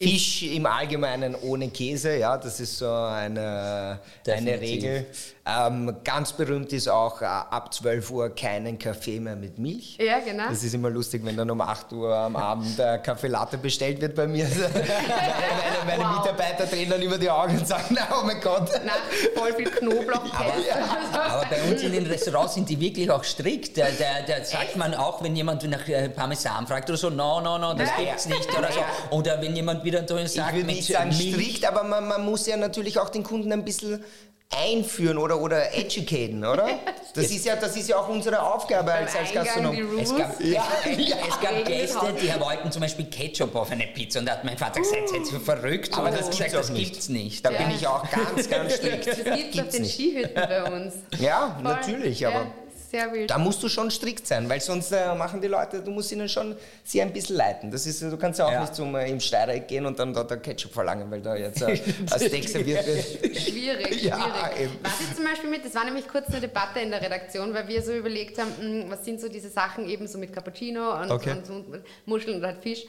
Fisch 0.00 0.42
im 0.42 0.66
Allgemeinen 0.66 1.34
ohne 1.34 1.68
Käse, 1.68 2.18
ja, 2.18 2.36
das 2.36 2.60
ist 2.60 2.76
so 2.78 2.90
eine, 2.90 3.98
eine 4.26 4.60
Regel. 4.60 5.06
Ähm, 5.48 5.98
ganz 6.02 6.32
berühmt 6.32 6.72
ist 6.72 6.88
auch 6.88 7.22
äh, 7.22 7.24
ab 7.24 7.72
12 7.72 8.10
Uhr 8.10 8.34
keinen 8.34 8.80
Kaffee 8.80 9.20
mehr 9.20 9.36
mit 9.36 9.60
Milch. 9.60 9.96
Ja, 10.00 10.18
genau. 10.18 10.48
Das 10.48 10.64
ist 10.64 10.74
immer 10.74 10.90
lustig, 10.90 11.24
wenn 11.24 11.36
dann 11.36 11.48
um 11.48 11.60
8 11.60 11.92
Uhr 11.92 12.12
am 12.12 12.34
Abend 12.34 12.76
äh, 12.80 12.98
Kaffee 12.98 13.28
Latte 13.28 13.56
bestellt 13.56 14.00
wird 14.00 14.16
bei 14.16 14.26
mir. 14.26 14.44
meine, 14.58 15.86
meine 15.86 16.02
wow. 16.02 16.18
Mitarbeiter 16.18 16.66
drehen 16.66 16.90
dann 16.90 17.00
über 17.00 17.16
die 17.16 17.30
Augen 17.30 17.58
und 17.58 17.68
sagen, 17.68 17.84
na, 17.90 18.08
oh 18.20 18.26
mein 18.26 18.40
Gott. 18.40 18.68
Na, 18.84 18.94
voll 19.36 19.52
viel 19.54 19.70
Knoblauch. 19.70 20.24
aber, 20.34 21.22
aber, 21.22 21.46
bei 21.48 21.62
uns 21.70 21.80
in 21.80 21.92
den 21.92 22.06
Restaurants 22.06 22.54
sind 22.54 22.68
die 22.68 22.80
wirklich 22.80 23.08
auch 23.08 23.22
strikt. 23.22 23.78
Da, 23.78 23.84
da, 23.96 24.22
da 24.26 24.44
sagt 24.44 24.74
man 24.74 24.94
auch, 24.94 25.22
wenn 25.22 25.36
jemand 25.36 25.62
nach 25.70 25.86
äh, 25.86 26.08
Parmesan 26.08 26.66
fragt 26.66 26.88
oder 26.90 26.98
so, 26.98 27.08
no, 27.08 27.40
no, 27.40 27.56
no, 27.56 27.72
das 27.72 27.90
ja. 27.90 28.04
gibt's 28.04 28.26
nicht 28.26 28.48
oder 28.58 28.72
so. 28.72 28.80
Oder 29.16 29.40
wenn 29.40 29.54
jemand 29.54 29.84
wieder 29.84 30.00
sagt, 30.08 30.26
ich 30.26 30.36
würde 30.36 30.64
nicht 30.66 30.92
sagen 30.92 31.12
strikt, 31.12 31.64
aber 31.64 31.84
man, 31.84 32.08
man 32.08 32.24
muss 32.24 32.48
ja 32.48 32.56
natürlich 32.56 32.98
auch 32.98 33.10
den 33.10 33.22
Kunden 33.22 33.52
ein 33.52 33.64
bisschen 33.64 34.02
einführen 34.50 35.18
oder, 35.18 35.40
oder 35.40 35.74
educaten, 35.74 36.44
oder? 36.44 36.68
Das 37.14 37.30
ist, 37.30 37.46
ja, 37.46 37.56
das 37.56 37.74
ist 37.74 37.88
ja 37.88 37.96
auch 37.96 38.10
unsere 38.10 38.42
Aufgabe 38.42 38.92
als, 38.92 39.16
als 39.16 39.32
Gastronom. 39.32 39.74
Es 39.98 40.14
gab, 40.14 40.38
ja, 40.38 40.62
ja. 40.84 41.16
es 41.26 41.40
gab 41.40 41.64
Gäste, 41.64 42.14
die 42.20 42.38
wollten 42.38 42.70
zum 42.70 42.82
Beispiel 42.82 43.06
Ketchup 43.06 43.54
auf 43.54 43.70
eine 43.70 43.86
Pizza 43.86 44.18
und 44.18 44.26
da 44.26 44.32
hat 44.32 44.44
mein 44.44 44.58
Vater 44.58 44.80
gesagt, 44.80 45.08
seid 45.08 45.32
ihr 45.32 45.40
verrückt? 45.40 45.96
Aber 45.96 46.10
das, 46.10 46.28
gesagt, 46.28 46.52
das 46.52 46.74
gibt's 46.74 47.08
nicht. 47.08 47.42
Da 47.42 47.52
ja. 47.52 47.62
bin 47.62 47.70
ich 47.70 47.86
auch 47.86 48.04
ganz, 48.10 48.50
ganz 48.50 48.74
strikt. 48.76 49.06
Das 49.06 49.16
gibt 49.16 49.54
es 49.54 49.60
auf 49.62 49.68
den 49.70 49.84
Skihütten 49.86 50.34
bei 50.34 50.64
uns. 50.64 50.94
Ja, 51.18 51.54
Voll. 51.54 51.62
natürlich, 51.62 52.26
aber 52.26 52.48
sehr 52.96 53.12
wild. 53.12 53.30
Da 53.30 53.38
musst 53.38 53.62
du 53.62 53.68
schon 53.68 53.90
strikt 53.90 54.26
sein, 54.26 54.48
weil 54.48 54.60
sonst 54.60 54.90
äh, 54.92 55.14
machen 55.14 55.40
die 55.40 55.48
Leute, 55.48 55.82
du 55.82 55.90
musst 55.90 56.12
ihnen 56.12 56.28
schon 56.28 56.56
sie 56.84 57.02
ein 57.02 57.12
bisschen 57.12 57.36
leiten. 57.36 57.70
Das 57.70 57.86
ist, 57.86 58.00
du 58.02 58.16
kannst 58.16 58.38
ja 58.38 58.46
auch 58.46 58.52
Ja. 58.52 58.60
nicht 58.62 58.74
zum 58.74 58.94
äh, 58.96 59.10
im 59.10 59.20
Steireck 59.20 59.68
gehen 59.68 59.84
und 59.86 59.98
dann 59.98 60.14
dort 60.14 60.30
der 60.30 60.38
Ketchup 60.38 60.72
verlangen, 60.72 61.10
weil 61.10 61.20
da 61.20 61.36
jetzt 61.36 61.60
äh, 61.62 61.66
ein 62.10 62.18
Steak 62.20 62.48
serviert 62.48 62.86
wird. 62.86 63.36
Schwierig, 63.38 64.02
Ja, 64.02 64.16
schwierig. 64.18 64.60
eben. 64.62 64.78
Was 64.82 65.00
ich 65.00 65.14
zum 65.16 65.24
Beispiel 65.24 65.50
mit, 65.50 65.64
das 65.64 65.74
war 65.74 65.84
nämlich 65.84 66.08
kurz 66.08 66.28
eine 66.28 66.40
Debatte 66.40 66.80
in 66.80 66.90
der 66.90 67.02
Redaktion, 67.02 67.52
weil 67.54 67.68
wir 67.68 67.82
so 67.82 67.92
überlegt 67.92 68.38
haben, 68.38 68.50
mh, 68.86 68.90
was 68.90 69.04
sind 69.04 69.20
so 69.20 69.28
diese 69.28 69.50
Sachen 69.50 69.88
eben 69.88 70.06
so 70.06 70.18
mit 70.18 70.32
Cappuccino 70.32 71.00
und, 71.02 71.10
Okay. 71.10 71.32
und, 71.32 71.50
und 71.50 71.82
Muscheln 72.06 72.38
oder 72.38 72.48
halt 72.48 72.62
Fisch. 72.62 72.84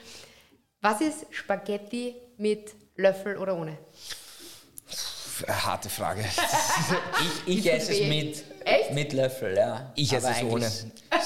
Was 0.81 1.01
ist 1.01 1.25
Spaghetti 1.31 2.15
mit 2.37 2.71
Löffel 2.95 3.37
oder 3.37 3.55
ohne? 3.57 3.77
Harte 5.47 5.89
Frage. 5.89 6.23
Ich, 7.47 7.59
ich 7.59 7.71
esse 7.71 7.91
es 7.93 8.07
mit, 8.07 8.43
Echt? 8.67 8.91
mit 8.91 9.13
Löffel, 9.13 9.55
ja. 9.55 9.91
Ich 9.95 10.11
esse 10.13 10.27
Aber 10.27 10.37
es 10.37 10.43
ohne. 10.43 10.71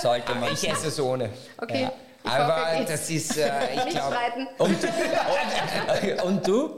Sollte 0.01 0.36
man. 0.36 0.53
Ich 0.53 0.69
esse 0.69 0.88
es 0.88 1.00
ohne. 1.00 1.29
Okay. 1.57 1.83
Ja. 1.83 1.91
Ich 2.24 2.29
Aber 2.29 2.71
hoffe, 2.74 2.86
das 2.88 3.10
ist, 3.10 3.38
äh, 3.38 3.50
ich 3.74 3.86
nicht 3.86 3.98
glaube, 3.98 4.15
streiten. 4.15 4.48
Und, 4.60 6.24
und 6.24 6.48
du? 6.48 6.75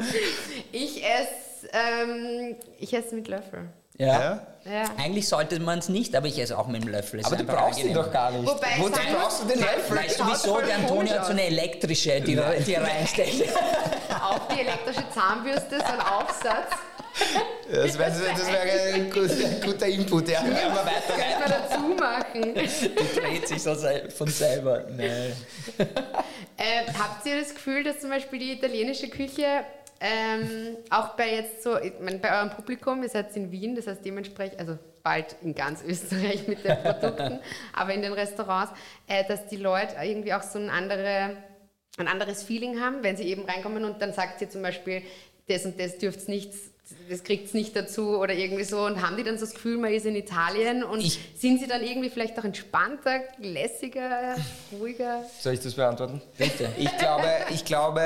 Ich 0.72 1.04
esse, 1.04 1.70
ähm, 1.74 2.56
ich 2.80 2.94
esse 2.94 3.14
mit 3.14 3.28
Löffel. 3.28 3.68
Ja? 3.98 4.42
Ja. 4.66 4.86
Eigentlich 4.98 5.28
sollte 5.28 5.60
man 5.60 5.80
es 5.80 5.90
nicht, 5.90 6.16
aber 6.16 6.28
ich 6.28 6.40
esse 6.40 6.58
auch 6.58 6.68
mit 6.68 6.84
dem 6.84 6.90
Löffel. 6.90 7.20
Ist 7.20 7.26
aber 7.26 7.36
du 7.36 7.44
brauchst 7.44 7.84
ihn 7.84 7.94
doch 7.94 8.12
gar 8.12 8.32
nicht. 8.32 8.48
Wobei 8.48 8.68
ich 8.78 8.82
Wozu 8.82 9.00
brauchst 9.14 9.44
du 9.44 9.48
den 9.48 9.60
Löffel? 9.60 9.98
Weißt 9.98 10.20
du 10.20 10.24
wieso? 10.26 10.62
Der 10.62 10.76
Antonio 10.78 11.14
hat 11.14 11.26
so 11.26 11.32
eine 11.32 11.44
elektrische, 11.44 12.22
die, 12.22 12.40
die 12.66 12.74
er 12.74 12.84
reinsteckt. 12.84 13.44
Auf 14.22 14.48
die 14.48 14.62
elektrische 14.62 15.04
Zahnbürste, 15.14 15.78
so 15.80 15.94
ein 15.94 16.00
Aufsatz. 16.00 16.72
Das 17.72 17.98
wäre 17.98 18.12
wär 18.12 18.94
ein, 18.94 19.10
guter, 19.10 19.34
ein 19.34 19.62
guter 19.62 19.88
Input, 19.88 20.30
ja. 20.30 20.42
Immer 20.42 20.86
weiter 20.86 21.14
man 21.40 21.50
dazu 21.50 21.80
machen. 21.80 22.56
Die 22.56 23.20
dreht 23.20 23.48
sich 23.48 23.62
so 23.62 23.76
von 24.16 24.28
selber. 24.28 24.86
Nee. 24.90 25.32
Äh, 26.58 26.86
habt 26.98 27.26
ihr 27.26 27.40
das 27.40 27.54
Gefühl, 27.54 27.84
dass 27.84 28.00
zum 28.00 28.10
Beispiel 28.10 28.40
die 28.40 28.52
italienische 28.54 29.10
Küche 29.10 29.64
ähm, 30.00 30.78
auch 30.90 31.16
bei 31.16 31.36
jetzt 31.36 31.64
so, 31.64 31.80
ich 31.80 31.94
mein, 32.02 32.20
bei 32.20 32.38
eurem 32.38 32.50
Publikum, 32.50 33.02
ihr 33.04 33.10
seid 33.10 33.36
in 33.38 33.52
Wien, 33.52 33.74
das 33.76 33.88
heißt 33.88 34.04
dementsprechend, 34.04 34.60
also 34.60 34.78
bald 35.02 35.36
in 35.42 35.56
ganz 35.56 35.82
Österreich 35.82 36.46
mit 36.48 36.64
den 36.66 36.78
Produkten, 36.78 37.40
aber 37.74 37.94
in 37.94 38.02
den 38.02 38.12
Restaurants, 38.12 38.74
äh, 39.08 39.24
dass 39.26 39.48
die 39.48 39.56
Leute 39.56 39.96
irgendwie 40.02 40.34
auch 40.34 40.44
so 40.44 40.60
ein, 40.60 40.70
andere, 40.70 41.38
ein 41.98 42.08
anderes 42.10 42.44
Feeling 42.44 42.82
haben, 42.82 43.02
wenn 43.02 43.16
sie 43.16 43.24
eben 43.24 43.46
reinkommen 43.46 43.86
und 43.86 44.02
dann 44.02 44.12
sagt 44.12 44.40
sie 44.40 44.50
zum 44.50 44.62
Beispiel, 44.62 45.04
das 45.48 45.66
und 45.66 45.80
das 45.80 45.98
dürft 45.98 46.28
nichts, 46.28 46.73
das 47.10 47.24
kriegt 47.24 47.48
es 47.48 47.54
nicht 47.54 47.76
dazu 47.76 48.18
oder 48.20 48.34
irgendwie 48.34 48.64
so 48.64 48.86
und 48.86 49.02
haben 49.02 49.16
die 49.18 49.24
dann 49.24 49.38
so 49.38 49.46
das 49.46 49.54
Gefühl, 49.54 49.78
man 49.78 49.92
ist 49.94 50.06
in 50.06 50.16
Italien 50.16 50.84
und 50.84 51.00
Ich- 51.02 51.20
sind 51.38 51.60
sie 51.60 51.68
dann 51.68 51.82
irgendwie 51.84 52.10
vielleicht 52.10 52.38
auch 52.38 52.44
entspannter, 52.44 53.22
lässiger, 53.40 54.36
ruhiger? 54.80 55.24
Soll 55.40 55.54
ich 55.54 55.60
das 55.62 55.74
beantworten? 55.74 56.22
Bitte. 56.38 56.70
Ich 56.78 56.96
glaube, 56.98 57.28
ich 57.52 57.64
glaube, 57.66 58.02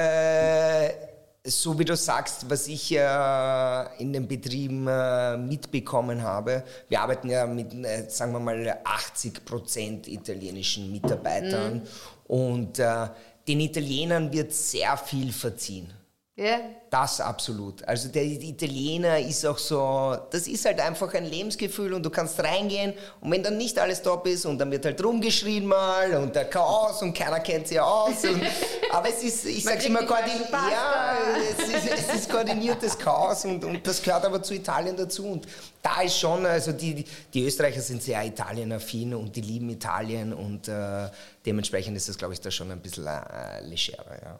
so 1.43 1.77
wie 1.79 1.85
du 1.85 1.95
sagst, 1.95 2.49
was 2.49 2.67
ich 2.67 2.91
äh, 2.93 3.85
in 3.99 4.11
den 4.13 4.27
Betrieben 4.27 4.85
äh, 4.87 5.37
mitbekommen 5.37 6.21
habe, 6.21 6.63
wir 6.89 6.99
arbeiten 7.01 7.29
ja 7.29 7.45
mit, 7.45 7.73
äh, 7.73 8.05
sagen 8.09 8.33
wir 8.33 8.39
mal, 8.39 8.77
80 8.83 9.45
Prozent 9.45 10.07
italienischen 10.07 10.91
Mitarbeitern 10.91 11.81
und 12.27 12.79
äh, 12.79 13.07
den 13.47 13.61
Italienern 13.61 14.31
wird 14.33 14.51
sehr 14.51 14.97
viel 14.97 15.31
verziehen. 15.31 15.89
Ja, 16.35 16.59
Das 16.89 17.19
absolut. 17.19 17.85
Also 17.85 18.07
der 18.07 18.23
Italiener 18.23 19.19
ist 19.19 19.45
auch 19.45 19.57
so, 19.57 20.17
das 20.31 20.47
ist 20.47 20.63
halt 20.63 20.79
einfach 20.79 21.13
ein 21.13 21.25
Lebensgefühl 21.25 21.93
und 21.93 22.03
du 22.03 22.09
kannst 22.09 22.39
reingehen 22.39 22.93
und 23.19 23.29
wenn 23.31 23.43
dann 23.43 23.57
nicht 23.57 23.77
alles 23.77 24.01
top 24.01 24.25
ist 24.25 24.45
und 24.45 24.57
dann 24.57 24.71
wird 24.71 24.85
halt 24.85 25.03
rumgeschrien 25.03 25.65
mal 25.65 26.13
und 26.15 26.33
der 26.33 26.45
Chaos 26.45 27.01
und 27.01 27.13
keiner 27.13 27.41
kennt 27.41 27.67
sie 27.67 27.79
aus. 27.79 28.23
Und, 28.23 28.41
aber 28.91 29.09
es 29.09 29.21
ist, 29.21 29.45
ich 29.45 29.65
Man 29.65 29.73
sag's 29.73 29.85
immer, 29.85 30.03
koordin 30.03 30.41
ja, 30.51 31.17
es 31.51 31.67
ist, 31.67 31.91
es 31.91 32.15
ist 32.15 32.29
koordiniertes 32.29 32.97
Chaos 32.97 33.43
und, 33.43 33.65
und 33.65 33.85
das 33.85 34.01
gehört 34.01 34.23
aber 34.23 34.41
zu 34.41 34.53
Italien 34.53 34.95
dazu. 34.95 35.25
Und 35.25 35.47
da 35.81 36.01
ist 36.01 36.17
schon, 36.17 36.45
also 36.45 36.71
die, 36.71 37.03
die 37.33 37.45
Österreicher 37.45 37.81
sind 37.81 38.01
sehr 38.01 38.23
italienaffin 38.25 39.13
und 39.13 39.35
die 39.35 39.41
lieben 39.41 39.69
Italien 39.69 40.33
und 40.33 40.69
äh, 40.69 41.09
dementsprechend 41.45 41.97
ist 41.97 42.07
das, 42.07 42.17
glaube 42.17 42.33
ich, 42.33 42.39
da 42.39 42.49
schon 42.49 42.71
ein 42.71 42.79
bisschen 42.79 43.07
äh, 43.07 43.59
legerer. 43.61 44.21
Ja. 44.23 44.39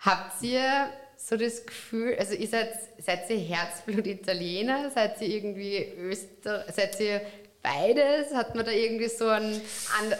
Habt 0.00 0.42
ihr 0.42 0.88
so 1.16 1.36
das 1.36 1.64
Gefühl, 1.64 2.16
also 2.18 2.34
ihr 2.34 2.48
seid, 2.48 2.72
seid 2.98 3.30
ihr 3.30 3.38
Herzblut-Italiener, 3.38 4.90
seid 4.90 5.20
ihr 5.20 5.28
irgendwie 5.28 5.92
Öster, 5.98 6.64
seid 6.72 6.98
ihr 7.00 7.20
beides? 7.62 8.34
Hat 8.34 8.54
man 8.54 8.64
da 8.64 8.72
irgendwie 8.72 9.08
so 9.08 9.28
ein, 9.28 9.60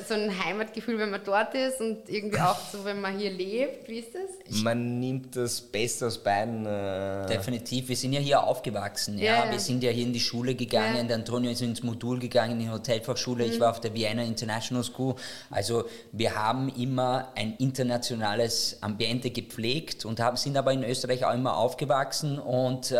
so 0.08 0.14
ein 0.14 0.44
Heimatgefühl, 0.44 0.98
wenn 0.98 1.10
man 1.10 1.20
dort 1.24 1.54
ist 1.54 1.80
und 1.80 2.08
irgendwie 2.08 2.38
auch 2.38 2.58
so, 2.72 2.84
wenn 2.84 3.00
man 3.00 3.18
hier 3.18 3.30
lebt? 3.30 3.88
Wie 3.88 3.98
ist 3.98 4.14
das? 4.14 4.62
Man 4.62 5.00
nimmt 5.00 5.34
das 5.34 5.60
Beste 5.60 6.06
aus 6.06 6.18
beiden. 6.18 6.64
Äh, 6.66 7.26
Definitiv, 7.26 7.88
wir 7.88 7.96
sind 7.96 8.12
ja 8.12 8.20
hier 8.20 8.42
aufgewachsen. 8.42 9.18
Ja, 9.18 9.44
Ja. 9.46 9.50
Wir 9.50 9.58
sind 9.58 9.82
ja 9.82 9.90
hier 9.90 10.04
in 10.04 10.12
die 10.12 10.20
Schule 10.20 10.54
gegangen. 10.54 10.96
Ja. 10.96 11.02
Der 11.02 11.16
Antonio 11.16 11.50
ist 11.50 11.62
ins 11.62 11.82
Modul 11.82 12.18
gegangen, 12.20 12.52
in 12.52 12.58
die 12.60 12.70
Hotelfachschule. 12.70 13.44
Ich 13.44 13.58
war 13.58 13.70
auf 13.70 13.80
der 13.80 13.92
Vienna 13.94 14.22
International 14.22 14.84
School. 14.84 15.14
Also 15.50 15.84
wir 16.12 16.36
haben 16.36 16.68
immer 16.76 17.32
ein 17.34 17.56
internationales 17.58 18.78
Ambiente 18.80 19.30
gepflegt 19.30 20.04
und 20.04 20.20
haben, 20.20 20.36
sind 20.36 20.56
aber 20.56 20.72
in 20.72 20.84
Österreich 20.84 21.24
auch 21.24 21.34
immer 21.34 21.56
aufgewachsen. 21.56 22.38
Und 22.38 22.92
äh, 22.92 22.94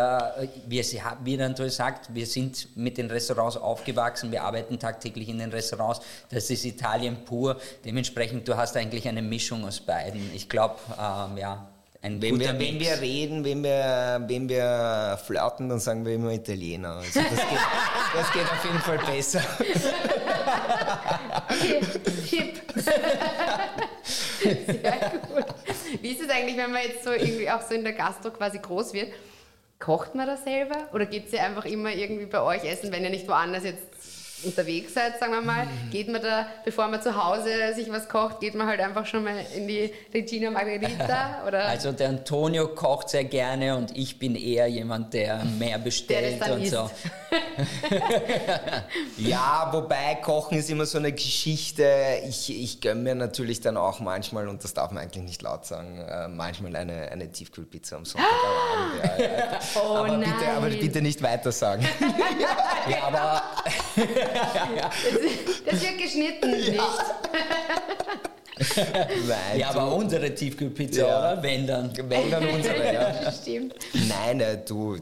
wir, 0.66 0.82
wie 1.22 1.36
der 1.36 1.46
Antonio 1.46 1.70
sagt, 1.70 2.12
wir 2.14 2.26
sind 2.26 2.76
mit 2.76 2.98
den 2.98 3.08
Restaurants 3.10 3.56
aufgewachsen. 3.56 4.31
Wir 4.32 4.42
arbeiten 4.42 4.78
tagtäglich 4.78 5.28
in 5.28 5.38
den 5.38 5.50
Restaurants. 5.50 6.00
Das 6.30 6.50
ist 6.50 6.64
Italien 6.64 7.24
pur. 7.24 7.60
Dementsprechend, 7.84 8.48
du 8.48 8.56
hast 8.56 8.76
eigentlich 8.76 9.06
eine 9.06 9.22
Mischung 9.22 9.64
aus 9.64 9.78
beiden. 9.80 10.34
Ich 10.34 10.48
glaube, 10.48 10.76
ähm, 10.98 11.36
ja, 11.36 11.68
ein 12.04 12.20
wenn, 12.20 12.36
guter 12.36 12.58
wir, 12.58 12.66
wenn 12.68 12.80
wir 12.80 13.00
reden, 13.00 13.44
wenn 13.44 13.62
wir, 13.62 14.24
wenn 14.26 14.48
wir 14.48 15.16
flirten, 15.24 15.68
dann 15.68 15.78
sagen 15.78 16.04
wir 16.04 16.14
immer 16.14 16.32
Italiener. 16.32 16.96
Also 16.96 17.20
das, 17.20 17.30
geht, 17.30 17.58
das 18.14 18.32
geht 18.32 18.42
auf 18.42 18.64
jeden 18.64 18.80
Fall 18.80 18.98
besser. 18.98 19.40
Okay, 21.48 21.80
hip. 22.28 22.60
Sehr 24.42 25.20
gut. 25.28 25.44
Wie 26.00 26.08
ist 26.10 26.20
es 26.20 26.28
eigentlich, 26.28 26.56
wenn 26.56 26.72
man 26.72 26.82
jetzt 26.82 27.04
so 27.04 27.12
irgendwie 27.12 27.48
auch 27.48 27.62
so 27.62 27.74
in 27.74 27.84
der 27.84 27.92
Gastro 27.92 28.30
quasi 28.30 28.58
groß 28.58 28.92
wird? 28.94 29.12
Kocht 29.78 30.16
man 30.16 30.26
da 30.26 30.36
selber 30.36 30.88
oder 30.92 31.06
geht 31.06 31.32
ihr 31.32 31.42
einfach 31.42 31.66
immer 31.66 31.92
irgendwie 31.92 32.26
bei 32.26 32.40
euch 32.40 32.64
essen, 32.64 32.90
wenn 32.90 33.04
ihr 33.04 33.10
nicht 33.10 33.28
woanders 33.28 33.62
jetzt 33.62 34.21
unterwegs 34.44 34.94
seid, 34.94 35.18
sagen 35.18 35.32
wir 35.32 35.40
mal? 35.40 35.66
Geht 35.90 36.08
man 36.08 36.22
da, 36.22 36.46
bevor 36.64 36.88
man 36.88 37.02
zu 37.02 37.16
Hause 37.22 37.74
sich 37.74 37.90
was 37.90 38.08
kocht, 38.08 38.40
geht 38.40 38.54
man 38.54 38.66
halt 38.66 38.80
einfach 38.80 39.06
schon 39.06 39.24
mal 39.24 39.34
in 39.56 39.68
die 39.68 39.92
Regina 40.12 40.50
Margherita? 40.50 41.44
Oder? 41.46 41.66
Also 41.66 41.92
der 41.92 42.08
Antonio 42.08 42.68
kocht 42.68 43.10
sehr 43.10 43.24
gerne 43.24 43.76
und 43.76 43.96
ich 43.96 44.18
bin 44.18 44.34
eher 44.34 44.66
jemand, 44.66 45.14
der 45.14 45.44
mehr 45.44 45.78
bestellt 45.78 46.40
dann 46.40 46.52
und 46.52 46.62
isst. 46.62 46.72
so. 46.72 46.90
Ja, 49.16 49.68
wobei 49.72 50.16
Kochen 50.16 50.58
ist 50.58 50.70
immer 50.70 50.86
so 50.86 50.98
eine 50.98 51.12
Geschichte. 51.12 51.86
Ich, 52.28 52.50
ich 52.50 52.80
gönne 52.80 53.02
mir 53.02 53.14
natürlich 53.14 53.60
dann 53.60 53.76
auch 53.76 54.00
manchmal, 54.00 54.48
und 54.48 54.64
das 54.64 54.74
darf 54.74 54.90
man 54.90 55.02
eigentlich 55.02 55.24
nicht 55.24 55.42
laut 55.42 55.64
sagen, 55.64 55.98
äh, 55.98 56.28
manchmal 56.28 56.74
eine, 56.76 57.10
eine 57.10 57.30
Tiefkühlpizza 57.30 57.96
am 57.96 58.04
Sonntagabend. 58.04 59.18
Ja, 59.18 59.24
ja. 59.24 59.58
oh 59.82 59.96
aber, 59.96 60.08
nein. 60.08 60.20
bitte, 60.20 60.52
aber 60.52 60.68
bitte 60.68 61.02
nicht 61.02 61.22
weiter 61.22 61.52
sagen. 61.52 61.86
Ja, 62.88 63.02
aber 63.04 63.42
das 65.66 65.80
wird 65.82 65.98
geschnitten, 65.98 66.50
nicht? 66.50 66.80
Nein, 69.26 69.58
ja, 69.58 69.70
aber 69.70 69.94
unsere 69.96 70.34
Tiefkühlpizza, 70.34 71.00
Ja. 71.06 71.18
oder? 71.18 71.42
Wenn 71.42 71.66
dann. 71.66 71.92
wenn 72.08 72.30
dann 72.30 72.46
unsere, 72.48 72.92
ja. 72.94 73.32
Stimmt. 73.42 73.74
Nein, 74.08 74.42
du. 74.66 74.96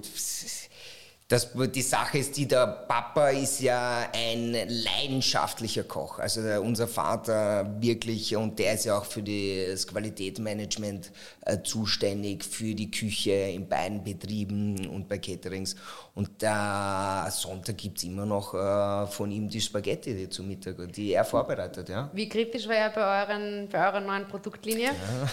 Das, 1.31 1.49
die 1.55 1.83
Sache 1.83 2.19
ist 2.19 2.37
die, 2.37 2.49
der 2.49 2.67
Papa 2.67 3.29
ist 3.29 3.61
ja 3.61 4.09
ein 4.13 4.53
leidenschaftlicher 4.53 5.85
Koch. 5.85 6.19
Also 6.19 6.43
der, 6.43 6.61
unser 6.61 6.89
Vater 6.89 7.71
wirklich, 7.79 8.35
und 8.35 8.59
der 8.59 8.75
ist 8.75 8.87
ja 8.87 8.99
auch 8.99 9.05
für 9.05 9.23
die, 9.23 9.65
das 9.71 9.87
Qualitätsmanagement 9.87 11.13
äh, 11.43 11.59
zuständig, 11.63 12.45
für 12.45 12.75
die 12.75 12.91
Küche 12.91 13.31
in 13.31 13.69
beiden 13.69 14.03
Betrieben 14.03 14.89
und 14.89 15.09
bei 15.09 15.19
Caterings. 15.19 15.77
Und 16.17 16.43
äh, 16.43 17.31
Sonntag 17.31 17.79
gibt 17.79 17.99
es 17.99 18.05
immer 18.05 18.27
noch 18.27 18.53
äh, 18.53 19.07
von 19.07 19.31
ihm 19.31 19.49
die 19.49 19.61
Spaghetti 19.61 20.13
die 20.13 20.29
zum 20.29 20.49
Mittag, 20.49 20.93
die 20.93 21.13
er 21.13 21.25
vorbereitet. 21.25 21.91
Ja. 21.91 22.11
Wie 22.13 22.29
kritisch 22.29 22.67
war 22.67 22.75
er 22.75 22.91
bei, 22.91 23.23
euren, 23.23 23.69
bei 23.69 23.87
eurer 23.87 24.01
neuen 24.01 24.27
Produktlinie? 24.27 24.91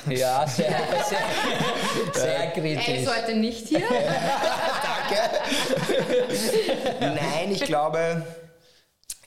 Ja, 0.07 0.45
sehr, 0.47 0.69
sehr, 1.10 1.17
sehr 2.13 2.38
Er 2.38 2.51
kritisch. 2.51 2.88
ist 2.88 3.17
heute 3.17 3.36
nicht 3.36 3.67
hier. 3.67 3.81
Nein, 6.99 7.51
ich 7.51 7.61
glaube, 7.61 8.25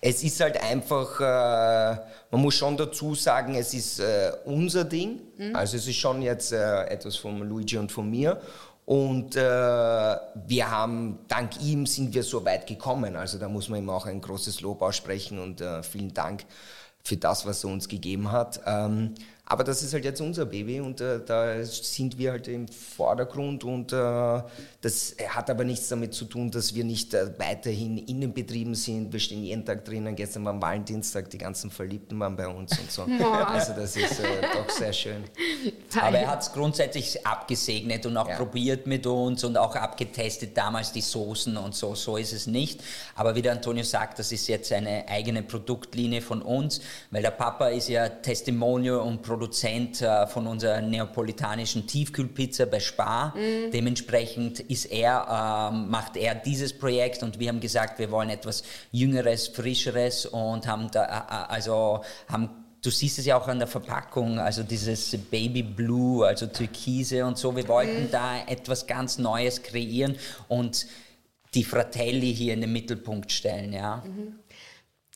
es 0.01 0.23
ist 0.23 0.41
halt 0.41 0.63
einfach, 0.63 1.21
äh, 1.21 2.01
man 2.31 2.41
muss 2.41 2.55
schon 2.55 2.77
dazu 2.77 3.15
sagen, 3.15 3.55
es 3.55 3.75
ist 3.75 4.01
äh, 4.01 4.33
unser 4.45 4.85
Ding. 4.85 5.21
Also 5.55 5.77
es 5.77 5.87
ist 5.87 5.97
schon 5.97 6.23
jetzt 6.23 6.53
äh, 6.53 6.85
etwas 6.85 7.17
von 7.17 7.41
Luigi 7.41 7.77
und 7.77 7.93
von 7.93 8.09
mir. 8.09 8.41
Und 8.87 9.37
äh, 9.37 9.41
wir 9.41 10.71
haben, 10.71 11.21
dank 11.29 11.63
ihm 11.63 11.87
sind 11.87 12.13
wir 12.13 12.25
so 12.25 12.45
weit 12.45 12.67
gekommen. 12.67 13.15
Also 13.15 13.39
da 13.39 13.49
muss 13.49 13.69
man 13.69 13.79
ihm 13.79 13.91
auch 13.91 14.07
ein 14.07 14.21
großes 14.21 14.63
Lob 14.63 14.83
aussprechen 14.83 15.39
und 15.39 15.61
äh, 15.61 15.83
vielen 15.83 16.13
Dank 16.13 16.45
für 17.05 17.17
das, 17.17 17.47
was 17.47 17.63
er 17.63 17.71
uns 17.71 17.89
gegeben 17.89 18.33
hat. 18.33 18.61
Ähm, 18.67 19.15
aber 19.51 19.65
das 19.65 19.83
ist 19.83 19.93
halt 19.93 20.05
jetzt 20.05 20.21
unser 20.21 20.47
Baby 20.47 20.79
und 20.79 21.01
äh, 21.01 21.19
da 21.27 21.65
sind 21.65 22.17
wir 22.17 22.31
halt 22.31 22.47
im 22.47 22.69
Vordergrund 22.69 23.65
und 23.65 23.93
äh, 23.93 24.43
das 24.81 25.17
hat 25.29 25.51
aber 25.51 25.65
nichts 25.65 25.89
damit 25.89 26.15
zu 26.15 26.27
tun, 26.27 26.53
dass 26.53 26.73
wir 26.73 26.85
nicht 26.85 27.15
äh, 27.15 27.37
weiterhin 27.37 27.99
in 27.99 28.21
den 28.21 28.33
Betrieben 28.33 28.77
sind. 28.77 29.13
Wir 29.13 29.19
stehen 29.19 29.43
jeden 29.43 29.65
Tag 29.65 29.85
drinnen. 29.85 30.15
Gestern 30.15 30.45
war 30.45 30.63
Valentinstag, 30.63 31.31
die 31.31 31.39
ganzen 31.39 31.69
Verliebten 31.69 32.21
waren 32.21 32.37
bei 32.37 32.47
uns 32.47 32.79
und 32.79 32.93
so. 32.93 33.03
Also 33.03 33.73
das 33.73 33.97
ist 33.97 34.21
äh, 34.21 34.41
doch 34.55 34.71
sehr 34.71 34.93
schön. 34.93 35.25
Aber 36.01 36.19
er 36.19 36.29
hat 36.29 36.43
es 36.43 36.53
grundsätzlich 36.53 37.27
abgesegnet 37.27 38.07
und 38.07 38.17
auch 38.17 38.29
ja. 38.29 38.37
probiert 38.37 38.87
mit 38.87 39.07
uns 39.07 39.45
und 39.45 39.57
auch 39.57 39.75
abgetestet 39.77 40.57
damals 40.57 40.93
die 40.93 41.01
Soßen 41.01 41.57
und 41.57 41.75
so. 41.75 41.95
So 41.95 42.17
ist 42.17 42.33
es 42.33 42.47
nicht. 42.47 42.81
Aber 43.15 43.35
wie 43.35 43.43
der 43.43 43.53
Antonio 43.53 43.85
sagt, 43.85 44.19
das 44.19 44.33
ist 44.33 44.47
jetzt 44.49 44.73
eine 44.73 45.09
eigene 45.09 45.43
Produktlinie 45.43 46.23
von 46.23 46.43
uns, 46.43 46.81
weil 47.11 47.23
der 47.23 47.31
Papa 47.31 47.69
ist 47.69 47.89
ja 47.89 48.09
Testimonial 48.09 48.99
und 48.99 49.23
Produzent 49.23 50.03
äh, 50.03 50.27
von 50.27 50.47
unserer 50.47 50.81
neapolitanischen 50.81 51.87
Tiefkühlpizza 51.87 52.67
bei 52.67 52.81
Spar. 52.81 53.35
Mhm. 53.37 53.71
Dementsprechend 53.73 54.61
ist 54.61 54.87
er, 54.87 55.71
ähm, 55.73 55.91
macht 55.91 56.17
er 56.17 56.35
dieses 56.35 56.77
Projekt 56.77 57.23
und 57.23 57.39
wir 57.39 57.49
haben 57.49 57.61
gesagt, 57.61 57.99
wir 57.99 58.11
wollen 58.11 58.31
etwas 58.31 58.63
Jüngeres, 58.93 59.49
Frischeres 59.49 60.27
und 60.27 60.67
haben 60.67 60.91
da, 60.91 61.05
äh, 61.05 61.09
äh, 61.09 61.55
also 61.55 62.03
haben 62.29 62.60
Du 62.83 62.91
siehst 62.91 63.19
es 63.19 63.27
ja 63.27 63.37
auch 63.37 63.49
an 63.49 63.59
der 63.59 63.69
Verpackung, 63.69 64.39
also 64.39 64.63
dieses 64.63 65.17
Baby 65.31 65.63
Blue, 65.63 66.27
also 66.27 66.47
Türkise 66.47 67.27
und 67.27 67.37
so. 67.37 67.55
Wir 67.55 67.69
wollten 67.69 68.05
mhm. 68.05 68.11
da 68.11 68.43
etwas 68.47 68.87
ganz 68.87 69.19
Neues 69.19 69.63
kreieren 69.63 70.17
und 70.49 70.87
die 71.55 71.65
Fratelli 71.65 72.35
hier 72.35 72.55
in 72.55 72.61
den 72.61 72.73
Mittelpunkt 72.73 73.33
stellen, 73.33 73.73
ja. 73.73 74.03
Mhm 74.07 74.39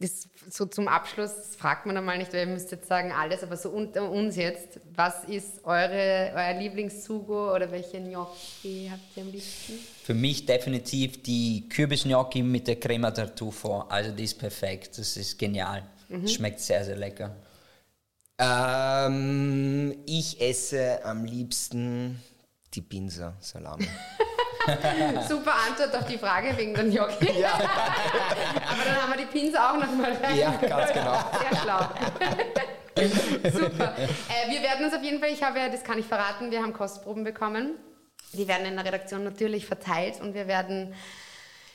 das 0.00 0.29
so 0.50 0.66
zum 0.66 0.88
Abschluss 0.88 1.57
fragt 1.57 1.87
man 1.87 1.96
einmal 1.96 2.18
nicht, 2.18 2.33
weil 2.33 2.40
ihr 2.40 2.53
müsst 2.53 2.70
jetzt 2.72 2.88
sagen 2.88 3.12
alles, 3.12 3.42
aber 3.42 3.57
so 3.57 3.70
unter 3.70 4.11
uns 4.11 4.37
jetzt, 4.37 4.81
was 4.94 5.24
ist 5.24 5.64
eure, 5.64 6.33
euer 6.35 6.59
Lieblingssugo 6.59 7.55
oder 7.55 7.70
welche 7.70 8.00
Gnocchi 8.00 8.90
habt 8.90 9.16
ihr 9.16 9.22
am 9.22 9.31
liebsten? 9.31 9.74
Für 10.03 10.14
mich 10.14 10.44
definitiv 10.44 11.22
die 11.22 11.68
Kürbis-Gnocchi 11.68 12.42
mit 12.42 12.66
der 12.66 12.77
Crema 12.77 13.11
Tartufo. 13.12 13.85
Also 13.88 14.11
die 14.11 14.24
ist 14.24 14.38
perfekt, 14.38 14.98
das 14.98 15.16
ist 15.16 15.38
genial. 15.38 15.85
Mhm. 16.09 16.27
Schmeckt 16.27 16.61
sehr, 16.61 16.85
sehr 16.85 16.96
lecker. 16.96 17.35
Ähm, 18.38 20.03
ich 20.07 20.40
esse 20.40 21.05
am 21.05 21.25
liebsten 21.25 22.20
die 22.75 22.83
Pinsa 22.83 23.35
Salami. 23.40 23.88
Super 25.29 25.55
Antwort 25.68 25.94
auf 25.94 26.07
die 26.07 26.18
Frage 26.18 26.57
wegen 26.57 26.75
der 26.75 26.85
Gnocchi. 26.85 27.38
Ja. 27.38 27.53
Aber 27.55 28.85
dann 28.85 29.03
haben 29.03 29.12
wir 29.12 29.18
die 29.18 29.27
Pins 29.27 29.55
auch 29.55 29.75
nochmal 29.75 30.12
rein. 30.23 30.37
Ja, 30.37 30.51
ganz 30.53 30.92
genau. 30.92 31.18
Sehr 31.51 31.59
schlau. 31.61 31.81
Super. 33.51 33.94
Äh, 33.99 34.51
wir 34.51 34.62
werden 34.62 34.87
uns 34.87 34.94
auf 34.94 35.03
jeden 35.03 35.20
Fall, 35.20 35.31
ich 35.31 35.42
habe 35.42 35.59
ja, 35.59 35.68
das 35.68 35.85
kann 35.85 35.99
ich 35.99 36.07
verraten, 36.07 36.51
wir 36.51 36.62
haben 36.62 36.73
Kostproben 36.73 37.25
bekommen. 37.25 37.75
Die 38.33 38.49
werden 38.49 38.66
in 38.66 38.75
der 38.75 38.85
Redaktion 38.85 39.23
natürlich 39.23 39.66
verteilt 39.66 40.20
und 40.20 40.35
wir 40.35 40.49
werden 40.49 40.94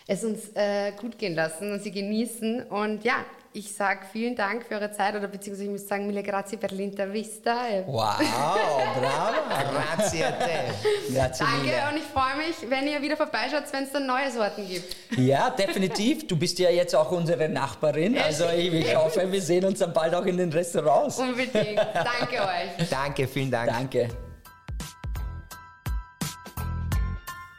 es 0.09 0.23
uns 0.23 0.49
äh, 0.55 0.91
gut 0.99 1.17
gehen 1.19 1.35
lassen 1.35 1.71
und 1.71 1.83
sie 1.83 1.91
genießen. 1.91 2.63
Und 2.63 3.03
ja, 3.03 3.23
ich 3.53 3.71
sage 3.71 4.01
vielen 4.11 4.35
Dank 4.35 4.65
für 4.65 4.73
eure 4.73 4.91
Zeit 4.91 5.15
oder 5.15 5.27
beziehungsweise 5.27 5.65
ich 5.65 5.69
muss 5.69 5.87
sagen, 5.87 6.07
mille 6.07 6.23
grazie 6.23 6.57
per 6.57 6.71
l'intervista. 6.71 7.55
Wow, 7.85 8.17
bravo. 8.99 9.95
grazie 9.95 10.25
a 10.25 10.31
te. 10.31 11.13
Grazie 11.13 11.43
Danke 11.43 11.63
mille. 11.63 11.89
und 11.91 11.97
ich 11.97 12.03
freue 12.03 12.37
mich, 12.37 12.69
wenn 12.69 12.87
ihr 12.87 12.99
wieder 13.03 13.17
vorbeischaut, 13.17 13.63
wenn 13.71 13.83
es 13.83 13.91
dann 13.91 14.07
neue 14.07 14.31
Sorten 14.31 14.67
gibt. 14.67 14.95
Ja, 15.15 15.51
definitiv. 15.51 16.27
Du 16.27 16.35
bist 16.35 16.57
ja 16.57 16.71
jetzt 16.71 16.95
auch 16.95 17.11
unsere 17.11 17.47
Nachbarin. 17.47 18.17
Also 18.17 18.45
ich, 18.49 18.73
ich 18.73 18.95
hoffe, 18.95 19.31
wir 19.31 19.41
sehen 19.41 19.65
uns 19.65 19.77
dann 19.77 19.93
bald 19.93 20.15
auch 20.15 20.25
in 20.25 20.37
den 20.37 20.51
Restaurants. 20.51 21.19
Unbedingt. 21.19 21.77
Danke 21.77 22.41
euch. 22.41 22.89
Danke, 22.89 23.27
vielen 23.27 23.51
Dank. 23.51 23.69
Danke. 23.69 24.28